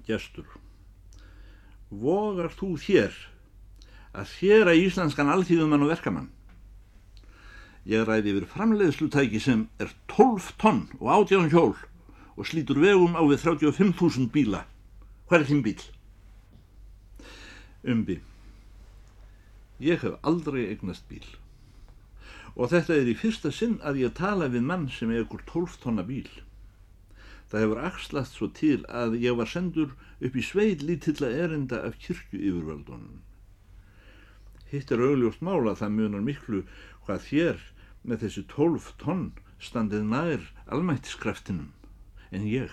Gestur, 0.04 0.48
vogar 1.88 2.52
þú 2.52 2.74
þér 2.82 3.16
að 4.12 4.32
þér 4.36 4.70
að 4.72 4.82
íslenskan 4.86 5.32
alþýðumann 5.32 5.86
og 5.86 5.92
verkamann? 5.92 6.30
Ég 7.88 8.04
ræði 8.06 8.34
yfir 8.34 8.48
framleiðslutæki 8.52 9.40
sem 9.42 9.66
er 9.82 9.90
12 10.12 10.52
tonn 10.62 10.84
og 11.00 11.08
18 11.16 11.50
hjól 11.50 11.74
og 12.36 12.48
slítur 12.48 12.78
vegum 12.82 13.18
á 13.18 13.22
við 13.26 13.42
35.000 13.44 14.30
bíla. 14.32 14.64
Hvað 15.26 15.40
er 15.40 15.48
þinn 15.50 15.64
bíl? 15.66 15.82
Umbi, 17.82 18.20
ég 19.82 20.04
hef 20.04 20.20
aldrei 20.22 20.68
eignast 20.68 21.08
bíl 21.10 21.26
og 22.54 22.68
þetta 22.72 22.96
er 23.00 23.08
í 23.08 23.16
fyrsta 23.16 23.52
sinn 23.54 23.78
að 23.80 24.02
ég 24.02 24.16
tala 24.16 24.50
við 24.52 24.64
mann 24.68 24.88
sem 24.92 25.12
ykkur 25.16 25.44
12 25.48 25.78
tonna 25.82 26.04
bíl. 26.04 26.28
Það 27.48 27.64
hefur 27.64 27.82
axlast 27.86 28.36
svo 28.36 28.48
til 28.56 28.80
að 28.88 29.16
ég 29.20 29.36
var 29.36 29.48
sendur 29.48 29.94
upp 30.20 30.36
í 30.36 30.44
sveil 30.44 30.84
lítilla 30.84 31.30
erinda 31.44 31.82
af 31.86 31.98
kirkju 32.00 32.40
yfirvöldunum. 32.40 33.20
Hitt 34.72 34.92
er 34.94 35.02
augljóst 35.04 35.42
mála 35.44 35.76
það 35.78 35.96
munar 35.98 36.24
miklu 36.24 36.62
hvað 37.06 37.26
þér 37.28 37.64
með 38.08 38.24
þessi 38.24 38.44
12 38.54 38.88
tonn 39.02 39.26
standið 39.62 40.06
nær 40.08 40.46
almættiskraftinum 40.72 41.68
en 42.32 42.46
ég. 42.48 42.72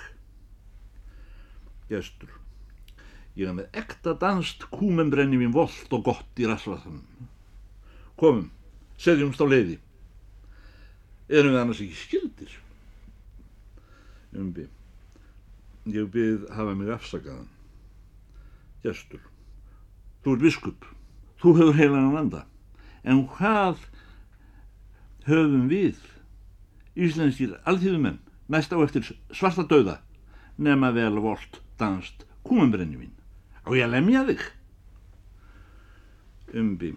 Gestur, 1.90 2.32
ég 3.36 3.50
hef 3.50 3.58
með 3.60 3.82
ekta 3.84 4.16
danst 4.22 4.64
kúmembrenni 4.72 5.42
mín 5.42 5.54
volt 5.54 5.92
og 5.94 6.08
gott 6.08 6.42
í 6.42 6.48
rasvaðum. 6.48 7.04
Komum 8.18 8.50
seðjumst 9.00 9.44
á 9.44 9.48
leiði 9.48 9.78
erum 11.30 11.54
við 11.54 11.62
annars 11.62 11.82
ekki 11.84 11.98
skildir 11.98 12.56
umbi 14.40 14.66
ég 15.90 16.10
byrð 16.14 16.50
hafa 16.58 16.76
mig 16.78 16.90
afsakaðan 16.94 17.50
gestur 18.84 19.22
þú 20.24 20.36
er 20.36 20.44
biskup 20.44 20.88
þú 21.42 21.56
hefur 21.60 21.80
heilan 21.80 22.14
vanda 22.16 22.46
en 23.04 23.26
hvað 23.36 23.84
höfum 25.30 25.68
við 25.72 26.00
íslenskir 27.00 27.58
alþýðumenn 27.70 28.20
mest 28.52 28.74
á 28.74 28.78
eftir 28.84 29.12
svarta 29.32 29.64
dauða 29.68 30.00
nema 30.58 30.92
vel 30.96 31.20
volt 31.24 31.62
danst 31.80 32.26
kúmenbrenni 32.48 32.98
mín 33.00 33.14
á 33.64 33.70
ég 33.78 33.92
lemja 33.92 34.26
þig 34.32 34.50
umbi 36.60 36.96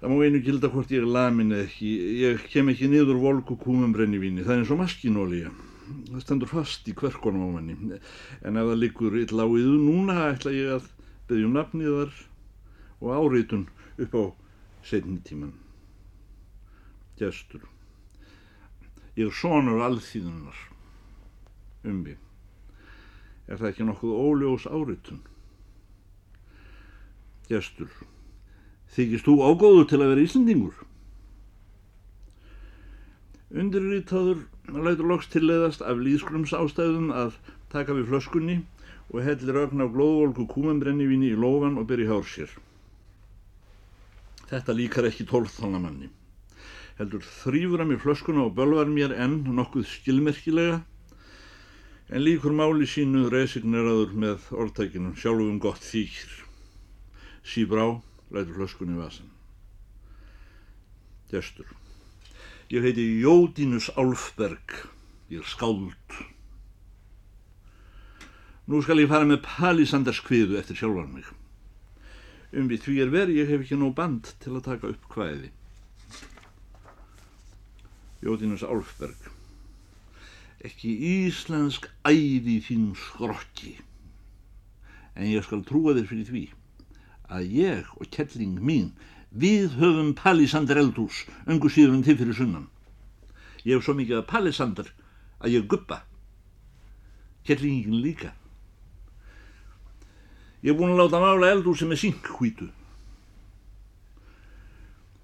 Það 0.00 0.08
má 0.08 0.22
einu 0.24 0.38
gilda 0.40 0.68
hvort 0.72 0.92
ég 0.94 1.02
er 1.02 1.10
lamin 1.12 1.50
eða 1.52 1.66
ekki. 1.66 1.88
Ég 2.22 2.44
kem 2.48 2.70
ekki 2.72 2.86
niður 2.88 3.18
volku 3.20 3.52
kúmum 3.60 3.92
brennivíni. 3.92 4.40
Það 4.46 4.54
er 4.54 4.62
eins 4.62 4.70
og 4.72 4.78
maskinólíja. 4.80 5.50
Það 6.06 6.22
stendur 6.24 6.48
fast 6.48 6.88
í 6.88 6.94
kverkonum 6.96 7.42
á 7.44 7.48
manni. 7.58 7.98
En 8.40 8.56
ef 8.56 8.70
það 8.70 8.80
liggur 8.80 9.18
illa 9.20 9.44
á 9.44 9.48
yðu 9.52 9.74
núna 9.82 10.16
ætla 10.30 10.54
ég 10.56 10.72
að 10.78 10.86
beðjum 11.28 11.52
nafniðar 11.52 12.16
og 13.00 13.12
áreitun 13.16 13.66
upp 13.98 14.14
á 14.14 14.24
setni 14.84 15.20
tíman. 15.24 15.52
Gestur. 17.18 17.64
Ég 19.16 19.28
er 19.28 19.34
sonur 19.34 19.82
alþýðunar. 19.84 20.60
Umbi. 21.84 22.16
Er 23.48 23.58
það 23.58 23.72
ekki 23.72 23.88
nokkuð 23.88 24.20
óljós 24.24 24.68
áreitun? 24.70 25.20
Gestur. 27.50 27.90
Þykist 28.94 29.26
þú 29.26 29.36
ágóðu 29.42 29.84
til 29.90 30.00
að 30.00 30.12
vera 30.12 30.24
Íslandingur? 30.26 30.78
Undirritaður 33.50 34.44
lætur 34.70 35.08
loks 35.10 35.28
tilleðast 35.30 35.82
af 35.82 35.98
líðskrums 35.98 36.54
ástæðum 36.54 37.10
að 37.10 37.38
taka 37.72 37.96
við 37.96 38.10
flöskunni 38.12 38.60
og 39.10 39.24
hellir 39.26 39.58
ögn 39.64 39.82
á 39.82 39.86
glóðvolku 39.90 40.46
kúmembrennivíni 40.52 41.32
í 41.34 41.38
lófan 41.38 41.78
og 41.80 41.88
byrja 41.90 42.12
hár 42.12 42.28
sér. 42.30 42.52
Þetta 44.50 44.74
líkar 44.74 45.06
ekki 45.06 45.28
tólþána 45.30 45.78
manni. 45.78 46.08
Heldur 46.98 47.22
þrýfur 47.22 47.84
að 47.84 47.92
mér 47.92 48.00
flöskuna 48.02 48.44
og 48.48 48.56
bölvar 48.56 48.90
mér 48.90 49.14
enn 49.14 49.44
nokkuð 49.56 49.86
skilmerkilega 49.88 50.80
en 52.10 52.24
líkur 52.24 52.52
máli 52.58 52.88
sínu 52.90 53.28
resigneraður 53.30 54.16
með 54.18 54.48
orðtækinum 54.50 55.14
sjálfum 55.14 55.60
gott 55.62 55.84
þýkir. 55.86 56.32
Síbrá 57.46 57.86
lætur 58.34 58.56
flöskunni 58.58 58.98
vasan. 58.98 59.30
Gestur. 61.30 61.70
Ég 62.70 62.82
heiti 62.82 63.06
Jódínus 63.22 63.88
Álfberg. 63.94 64.74
Ég 65.30 65.44
er 65.44 65.46
skáld. 65.46 66.18
Nú 68.66 68.82
skal 68.82 68.98
ég 69.02 69.10
fara 69.10 69.26
með 69.26 69.44
Palisanders 69.46 70.20
kviðu 70.26 70.58
eftir 70.58 70.78
sjálfan 70.82 71.14
mig. 71.14 71.30
Um 72.50 72.66
við 72.70 72.82
því 72.82 72.94
er 73.04 73.10
verið 73.12 73.36
ég 73.38 73.50
hef 73.52 73.64
ekki 73.64 73.76
nóg 73.78 73.92
band 73.98 74.32
til 74.42 74.56
að 74.56 74.64
taka 74.66 74.90
upp 74.90 75.04
hvaðið. 75.14 75.50
Jódínus 78.26 78.64
Álfberg. 78.66 79.28
Ekki 80.66 80.90
íslensk 81.10 81.86
æði 82.04 82.58
þín 82.66 82.90
skrokki. 82.98 83.76
En 85.14 85.30
ég 85.30 85.46
skal 85.46 85.62
trúa 85.64 85.94
þér 85.96 86.10
fyrir 86.10 86.26
því 86.28 86.42
að 87.30 87.54
ég 87.54 87.94
og 87.96 88.10
kettling 88.10 88.58
mín 88.58 88.90
við 89.30 89.78
höfum 89.78 90.10
palisander 90.18 90.80
eldús 90.82 91.22
öngu 91.46 91.70
síðan 91.70 92.02
til 92.02 92.18
fyrir 92.18 92.34
sunnan. 92.34 92.66
Ég 93.62 93.78
hef 93.78 93.86
svo 93.86 93.94
mikið 93.94 94.18
að 94.18 94.28
palisander 94.34 94.90
að 95.38 95.54
ég 95.54 95.70
guppa. 95.70 96.02
Kettlingin 97.46 98.02
líka. 98.02 98.34
Ég 100.60 100.72
hef 100.72 100.76
búin 100.76 100.92
að 100.92 101.00
láta 101.00 101.20
mála 101.22 101.50
eldúsi 101.54 101.88
með 101.88 102.02
synkhvítu. 102.02 102.68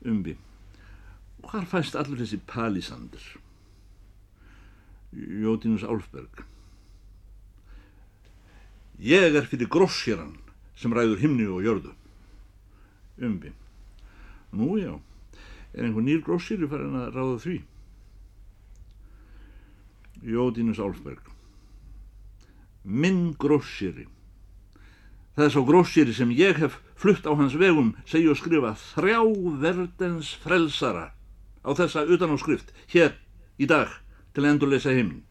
Umbi. 0.07 0.37
Hvar 1.44 1.66
fæst 1.68 1.99
allur 1.99 2.22
þessi 2.22 2.38
palisander? 2.49 3.22
Jótinus 5.12 5.85
Álfberg. 5.85 6.44
Ég 8.96 9.37
er 9.37 9.44
fyrir 9.49 9.68
grossjaran 9.68 10.33
sem 10.77 10.92
ræður 10.92 11.20
himni 11.20 11.46
og 11.53 11.64
jörðu. 11.64 11.92
Umbi. 13.20 13.53
Nú 14.57 14.77
já, 14.81 14.94
er 15.77 15.85
einhver 15.85 16.05
nýr 16.05 16.25
gróssýri 16.25 16.68
farin 16.70 16.96
að 16.96 17.12
ráða 17.12 17.38
því? 17.44 17.57
Jódínus 20.25 20.81
Álfberg. 20.81 21.33
Minn 22.85 23.35
gróssýri. 23.37 24.07
Það 25.37 25.44
er 25.44 25.53
svo 25.53 25.64
gróssýri 25.68 26.14
sem 26.16 26.33
ég 26.33 26.57
hef 26.62 26.79
flutt 26.96 27.27
á 27.29 27.33
hans 27.37 27.57
vegum, 27.61 27.92
segju 28.09 28.33
og 28.33 28.40
skrifa 28.40 28.72
þrjá 28.94 29.20
verdens 29.61 30.33
frelsara 30.40 31.11
á 31.61 31.70
þessa 31.77 32.07
utanáskrift 32.09 32.72
hér 32.92 33.18
í 33.61 33.68
dag 33.68 33.92
til 34.33 34.46
að 34.46 34.55
endurleysa 34.55 34.96
heiminn. 34.96 35.27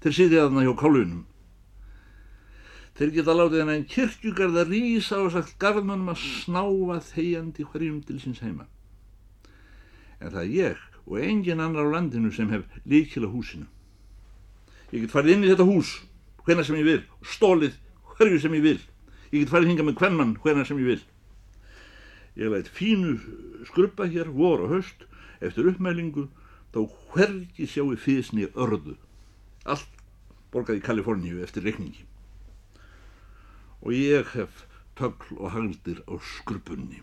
Þeir 0.00 0.16
sýði 0.16 0.40
aðna 0.40 0.64
hjá 0.64 0.72
kálunum 0.80 1.26
Þeir 3.00 3.14
geta 3.14 3.32
látið 3.32 3.62
henni 3.62 3.74
en 3.78 3.84
kirkjugarða 3.88 4.62
rýsa 4.68 5.22
og 5.24 5.30
sagt 5.32 5.54
garðmannum 5.62 6.10
að 6.12 6.18
snáfa 6.20 6.98
þegjandi 7.06 7.64
hverjum 7.72 8.02
til 8.04 8.18
síns 8.20 8.42
heima. 8.44 8.66
En 10.20 10.34
það 10.34 10.42
er 10.42 10.50
ég 10.52 10.82
og 11.06 11.22
engin 11.24 11.62
annar 11.64 11.88
á 11.88 11.92
landinu 11.94 12.28
sem 12.28 12.50
hef 12.52 12.66
líkil 12.84 13.24
á 13.24 13.32
húsinu. 13.32 13.64
Ég 14.92 15.06
get 15.06 15.14
farið 15.14 15.32
inn 15.32 15.46
í 15.46 15.48
þetta 15.48 15.68
hús 15.70 15.94
hvena 16.44 16.66
sem 16.66 16.76
ég 16.76 16.90
vil, 16.90 17.00
stólið 17.24 17.78
hverju 18.18 18.42
sem 18.42 18.58
ég 18.58 18.66
vil. 18.68 18.82
Ég 19.30 19.44
get 19.44 19.52
farið 19.52 19.72
hinga 19.72 19.86
með 19.86 20.00
hvernmann 20.00 20.36
hvena 20.42 20.64
sem 20.66 20.78
ég 20.82 20.88
vil. 20.90 21.02
Ég 22.40 22.50
læt 22.50 22.70
fínu 22.74 23.16
skrubba 23.68 24.08
hér 24.10 24.30
vor 24.34 24.64
og 24.64 24.74
höst 24.74 25.06
eftir 25.40 25.68
uppmælingu 25.70 26.26
þá 26.74 26.80
hvergi 27.12 27.66
sjáu 27.70 27.94
físni 27.98 28.48
örðu. 28.54 28.96
Allt 29.66 30.00
borgað 30.50 30.80
í 30.80 30.84
Kaliforníu 30.84 31.42
eftir 31.44 31.66
reikningi. 31.66 32.02
Og 33.86 33.94
ég 33.94 34.34
hef 34.34 34.66
tögl 34.98 35.38
og 35.38 35.54
haldir 35.54 36.02
á 36.10 36.14
skrubunni. 36.18 37.00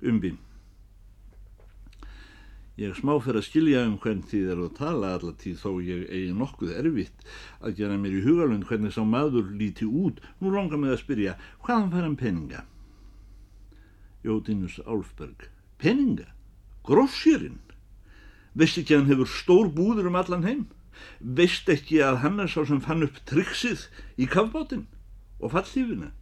Umbyn. 0.00 0.38
Ég 2.78 2.94
smá 2.94 3.16
fyrir 3.18 3.40
að 3.40 3.46
skilja 3.48 3.80
um 3.88 3.96
hvern 3.98 4.20
þið 4.30 4.50
er 4.52 4.60
að 4.62 4.74
tala 4.76 5.08
allar 5.16 5.32
tíð 5.40 5.62
þó 5.64 5.70
ég 5.82 6.02
eigi 6.14 6.34
nokkuð 6.38 6.76
erfitt 6.78 7.24
að 7.58 7.74
gera 7.80 7.96
mér 7.98 8.14
í 8.14 8.22
hugalund 8.22 8.68
hvernig 8.68 8.94
sá 8.94 9.00
maður 9.02 9.48
líti 9.58 9.88
út. 9.88 10.20
Nú 10.38 10.52
langar 10.54 10.78
mig 10.78 10.94
að 10.94 11.00
spyrja, 11.02 11.34
hvaðan 11.66 11.90
fær 11.90 12.06
hann 12.06 12.14
peninga? 12.20 12.62
Jótinus 14.22 14.78
Álfberg. 14.86 15.48
Peninga? 15.82 16.30
Grossirinn? 16.86 17.58
Veist 18.54 18.78
ekki 18.78 18.94
að 18.94 19.02
hann 19.02 19.10
hefur 19.10 19.34
stór 19.34 19.74
búður 19.74 20.12
um 20.12 20.22
allan 20.22 20.46
heim? 20.46 20.64
Veist 21.18 21.66
ekki 21.70 21.98
að 22.06 22.22
hann 22.22 22.38
er 22.38 22.54
sá 22.54 22.62
sem 22.62 22.82
fann 22.82 23.02
upp 23.06 23.18
triksið 23.26 23.88
í 24.22 24.30
kafbátinn 24.30 24.86
og 25.42 25.50
fallífina? 25.56 26.12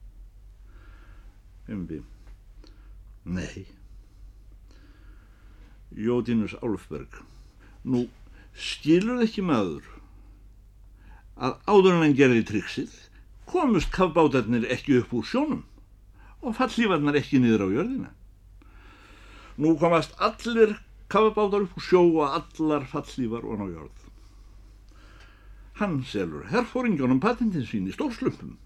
Nei. 3.29 3.76
Jódínus 5.97 6.55
Álfberg. 6.61 7.09
Nú 7.85 8.07
skilur 8.57 9.23
ekki 9.25 9.45
maður 9.45 9.85
að 11.37 11.57
áður 11.69 11.95
en 11.95 12.03
hann 12.05 12.17
gerði 12.17 12.43
triksið 12.49 12.93
komust 13.49 13.93
kafbátarnir 13.95 14.67
ekki 14.73 14.99
upp 15.01 15.13
úr 15.17 15.27
sjónum 15.29 15.63
og 16.43 16.57
fallífarnar 16.59 17.19
ekki 17.21 17.41
niður 17.41 17.65
á 17.65 17.69
jörðina? 17.77 18.11
Nú 19.57 19.77
komast 19.81 20.17
allir 20.21 20.77
kafbátar 21.13 21.65
upp 21.65 21.79
úr 21.79 21.87
sjó 21.89 22.03
og 22.05 22.37
allar 22.41 22.85
fallífar 22.91 23.47
og 23.47 23.61
ná 23.61 23.71
jörð. 23.71 24.05
Hann 25.81 26.03
selur 26.09 26.49
herfóringjónum 26.53 27.21
patentin 27.21 27.65
sín 27.69 27.89
í 27.89 27.97
stórslumpum. 27.97 28.57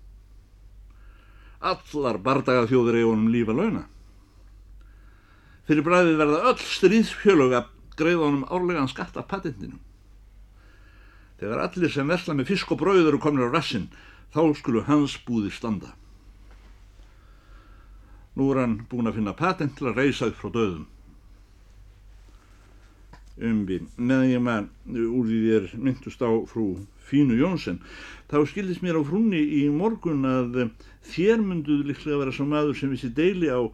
Allar 1.61 2.19
bardaga 2.23 2.66
þjóður 2.71 3.03
eigunum 3.03 3.33
lífa 3.35 3.55
launa 3.55 3.87
Fyrir 5.68 5.85
bræðið 5.87 6.18
verða 6.20 6.42
öll 6.51 6.59
stríðsfjölög 6.64 7.57
að 7.59 7.70
greiða 8.01 8.27
honum 8.27 8.46
árlegan 8.49 8.90
skatt 8.90 9.18
af 9.20 9.29
patentinu. 9.31 9.79
Þegar 11.40 11.64
allir 11.64 11.92
sem 11.92 12.09
versla 12.09 12.37
með 12.37 12.53
fisk 12.53 12.73
og 12.75 12.81
brauð 12.83 13.07
eru 13.09 13.20
komin 13.20 13.46
á 13.49 13.49
rassin, 13.49 13.88
þá 14.35 14.42
skulu 14.57 14.85
hans 14.88 15.16
búði 15.27 15.53
standa. 15.55 15.94
Nú 18.37 18.51
er 18.53 18.62
hann 18.62 18.81
búin 18.90 19.09
að 19.11 19.18
finna 19.18 19.37
patent 19.37 19.77
til 19.79 19.90
að 19.90 20.03
reysa 20.03 20.29
upp 20.31 20.38
frá 20.38 20.53
döðum. 20.55 20.87
Umbi, 23.40 23.79
meðan 23.96 24.29
ég 24.29 24.42
maður 24.44 25.07
úr 25.16 25.29
því 25.31 25.38
þér 25.46 25.68
myndust 25.81 26.20
á 26.20 26.31
frú 26.51 26.66
Fínu 27.09 27.38
Jónsson, 27.40 27.81
þá 28.29 28.37
skildist 28.46 28.85
mér 28.85 29.01
á 29.01 29.03
frúnni 29.03 29.40
í 29.40 29.62
morgun 29.73 30.29
að 30.29 30.59
þér 31.09 31.40
mynduð 31.40 31.87
líklega 31.88 32.20
vera 32.20 32.35
svo 32.37 32.46
maður 32.51 32.77
sem 32.77 32.92
vissi 32.92 33.09
deili 33.16 33.49
á 33.49 33.64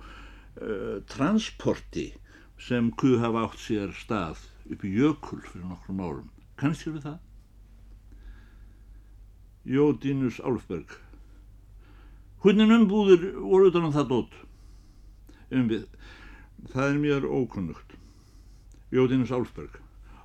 uh, 0.60 1.02
transporti 1.10 2.10
sem 2.58 2.90
kuð 2.96 3.20
hafa 3.20 3.46
átt 3.46 3.60
sér 3.60 3.92
stað 3.96 4.40
upp 4.70 4.84
í 4.84 4.92
jökul 4.96 5.40
fyrir 5.44 5.66
nokkrum 5.68 6.02
árum. 6.02 6.28
Kannst 6.56 6.86
þér 6.86 6.96
við 6.96 7.06
það? 7.06 7.18
Jódínus 9.66 10.38
Álfberg. 10.46 10.94
Hvernig 12.42 12.70
umbúðir 12.70 13.24
voru 13.42 13.70
utan 13.70 13.88
á 13.88 13.96
það 13.96 14.10
dótt? 14.12 14.36
Umbið. 15.50 15.86
Það 16.70 16.88
er 16.92 17.00
mér 17.02 17.26
ókunnugt. 17.26 17.96
Jódínus 18.94 19.34
Álfberg. 19.34 19.80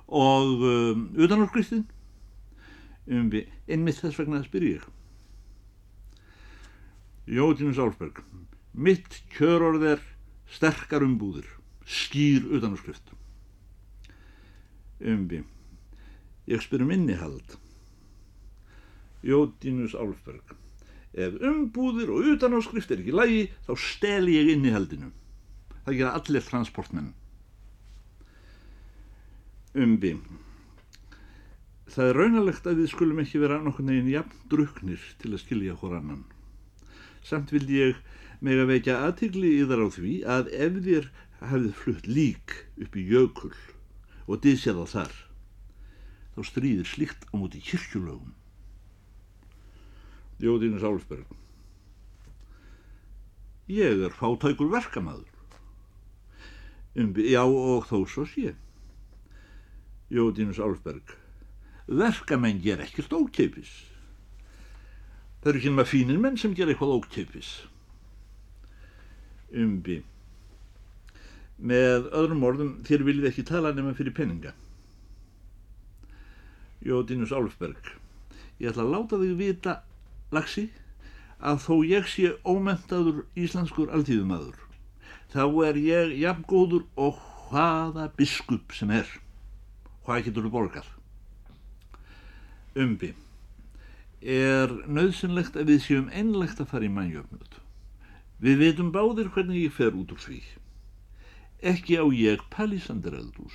Og 0.06 0.62
um, 0.62 1.08
utan 1.18 1.42
á 1.42 1.46
skriftin? 1.50 1.84
Umbið. 3.10 3.50
Einmitt 3.66 3.98
þess 3.98 4.20
vegna 4.20 4.42
spyr 4.46 4.68
ég. 4.68 4.86
Jódínus 7.26 7.82
Álfberg. 7.82 8.22
Mitt 8.72 9.20
kjörorð 9.34 9.88
er 9.96 10.06
sterkar 10.52 11.04
umbúðir, 11.06 11.46
skýr 11.88 12.44
utanúskrift. 12.58 13.14
Umbi, 15.02 15.42
ég 16.50 16.62
spyr 16.62 16.84
um 16.84 16.92
innihald. 16.94 17.56
Jódínus 19.22 19.94
Álfberg, 19.94 20.54
ef 21.14 21.38
umbúðir 21.46 22.10
og 22.12 22.28
utanúskrift 22.34 22.92
er 22.92 23.02
ekki 23.02 23.16
lægi, 23.16 23.42
þá 23.66 23.72
stel 23.78 24.30
ég 24.30 24.52
innihaldinu. 24.54 25.10
Það 25.82 25.98
gera 25.98 26.14
allir 26.18 26.46
transportmenn. 26.46 27.10
Umbi, 29.72 30.16
það 31.88 32.10
er 32.10 32.18
raunalegt 32.18 32.66
að 32.68 32.82
við 32.82 32.90
skulum 32.92 33.22
ekki 33.22 33.40
vera 33.40 33.60
nokkur 33.62 33.86
neginn 33.88 34.10
jafn 34.12 34.42
druknir 34.52 35.02
til 35.22 35.32
að 35.32 35.42
skilja 35.42 35.76
hór 35.80 35.96
annan. 35.98 36.26
Samt 37.24 37.54
vil 37.54 37.64
ég 37.72 38.02
með 38.42 38.64
að 38.64 38.70
vekja 38.72 38.94
aðtikli 39.06 39.50
í 39.60 39.66
þar 39.70 39.84
á 39.86 39.88
því 39.94 40.14
að 40.36 40.48
ef 40.66 40.78
þér 40.86 41.10
hafið 41.42 41.74
flutt 41.78 42.08
lík 42.10 42.54
upp 42.82 42.96
í 42.98 43.04
jökul 43.06 43.54
og 44.26 44.40
dísjað 44.42 44.82
á 44.82 44.86
þar 44.94 45.14
þá 46.32 46.40
stríðir 46.48 46.88
slikt 46.88 47.26
á 47.30 47.34
móti 47.38 47.60
kirkjulögum. 47.62 48.32
Jóðinus 50.42 50.82
Álfsberg 50.82 51.38
Ég 53.70 54.02
er 54.04 54.12
fátækur 54.16 54.72
verkamaður. 54.72 55.28
Um, 56.98 57.14
Já 57.14 57.44
og 57.46 57.86
þó 57.88 58.02
svo 58.10 58.26
sé. 58.28 58.56
Jóðinus 60.12 60.58
Álfsberg 60.60 61.14
Verkamenn 61.86 62.60
ger 62.62 62.82
ekkert 62.82 63.14
ókeipis 63.14 63.70
Það 65.42 65.48
eru 65.50 65.60
ekki 65.60 65.70
náma 65.72 65.86
fínir 65.88 66.20
menn 66.20 66.36
sem 66.38 66.52
ger 66.54 66.68
eitthvað 66.68 66.98
ókeipis 66.98 67.52
umbi. 69.52 70.00
Með 71.62 72.08
öðrum 72.10 72.44
orðum, 72.46 72.72
þér 72.86 73.06
viljið 73.06 73.28
ekki 73.30 73.46
tala 73.46 73.72
nema 73.76 73.94
fyrir 73.94 74.14
peninga. 74.16 74.54
Jódínus 76.82 77.30
Álfberg, 77.30 77.92
ég 78.58 78.72
ætla 78.72 78.86
að 78.86 78.94
láta 78.96 79.20
þig 79.20 79.36
vita, 79.38 79.76
lagsi, 80.34 80.66
að 81.38 81.60
þó 81.62 81.74
ég 81.86 82.08
sé 82.10 82.32
ómentaður 82.42 83.22
íslenskur 83.38 83.92
alþýðumadur, 83.94 84.58
þá 85.30 85.44
er 85.68 85.78
ég 85.78 86.16
jafn 86.22 86.46
góður 86.50 86.86
og 86.98 87.20
hvaða 87.50 88.08
biskup 88.18 88.74
sem 88.74 88.90
er. 88.94 89.06
Hvað 90.02 90.26
getur 90.26 90.48
þú 90.48 90.54
borgað? 90.56 90.90
Umbi, 92.82 93.12
er 94.22 94.72
nöðsynlegt 94.88 95.58
að 95.60 95.74
við 95.74 95.84
séum 95.86 96.08
einlegt 96.10 96.62
að 96.62 96.72
fara 96.72 96.88
í 96.88 96.94
mannjöfnut. 96.94 97.61
Við 98.42 98.58
veitum 98.58 98.90
báðir 98.90 99.30
hvernig 99.30 99.68
ég 99.68 99.74
fer 99.76 99.94
út 99.94 100.10
úr 100.10 100.18
því. 100.18 100.40
Ekki 101.62 101.98
á 102.02 102.06
ég 102.10 102.42
palisandereldús. 102.50 103.54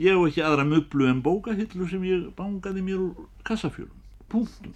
Ég 0.00 0.16
á 0.16 0.20
ekki 0.24 0.44
aðra 0.44 0.64
möblu 0.64 1.08
en 1.10 1.20
bókahillu 1.24 1.88
sem 1.90 2.06
ég 2.08 2.30
bangaði 2.38 2.84
mér 2.86 3.02
úr 3.04 3.26
kassafjölum. 3.44 4.00
Punktum. 4.32 4.72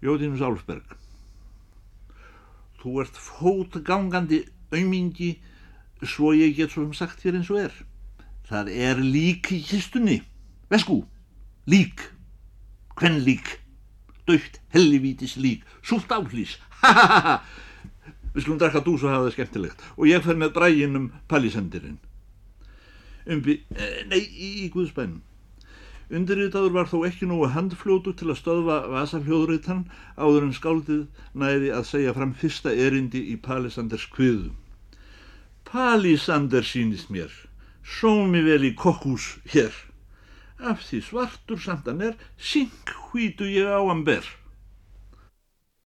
Jóðinus 0.00 0.40
Álfberg. 0.40 0.96
Þú 2.80 2.96
ert 3.02 3.20
fótgangandi 3.20 4.44
aumingi 4.72 5.34
svo 6.00 6.32
ég 6.32 6.56
get 6.56 6.72
svo 6.72 6.86
sem 6.86 6.96
sagt 6.96 7.20
þér 7.20 7.40
eins 7.40 7.52
og 7.52 7.62
er. 7.66 7.78
Það 8.48 8.72
er 8.72 9.00
lík 9.04 9.50
í 9.52 9.60
kistunni. 9.68 10.22
Vesku, 10.72 11.02
lík. 11.68 12.08
Hvenn 12.96 13.20
lík? 13.26 13.58
Daukt 14.28 14.60
hellivítis 14.74 15.38
lík. 15.40 15.64
Súlt 15.82 16.12
áhlýs 16.12 16.58
ha 16.82 16.92
ha 16.92 17.06
ha 17.08 17.22
ha. 17.26 17.38
Við 18.34 18.44
skulum 18.44 18.60
drakka 18.60 18.84
dús 18.84 19.02
og 19.02 19.10
hafa 19.10 19.26
það 19.26 19.34
skemmtilegt. 19.38 19.88
Og 19.96 20.10
ég 20.10 20.22
fer 20.22 20.36
með 20.38 20.54
bræginum 20.58 21.10
palisendirinn 21.32 21.98
umbi, 23.28 23.60
eh, 23.76 24.04
nei, 24.08 24.20
í, 24.24 24.68
Guðsbænum. 24.72 25.20
Undirritaður 26.08 26.72
var 26.72 26.86
þó 26.88 27.02
ekki 27.04 27.26
nógu 27.28 27.50
handfljótu 27.52 28.14
til 28.16 28.30
að 28.32 28.38
stöðva 28.40 28.78
vasafljóðritan 28.88 29.82
áður 30.16 30.46
en 30.46 30.54
skáldið 30.56 31.02
næði 31.36 31.74
að 31.76 31.84
segja 31.90 32.14
fram 32.16 32.32
fyrsta 32.32 32.72
erindi 32.72 33.26
í 33.28 33.36
Palisanders 33.36 34.06
kviðu 34.14 34.54
Palisander 35.68 36.64
sínist 36.64 37.12
mér. 37.12 37.28
Sómi 37.84 38.40
vel 38.46 38.64
í 38.64 38.72
kokkhús 38.72 39.34
hér 39.52 39.74
af 40.58 40.82
því 40.82 41.00
svartur 41.06 41.60
samt 41.62 41.86
hann 41.86 42.02
er 42.02 42.18
sink 42.36 42.92
hvítu 43.10 43.46
ég 43.46 43.70
á 43.70 43.80
hann 43.88 44.04
ber 44.04 44.26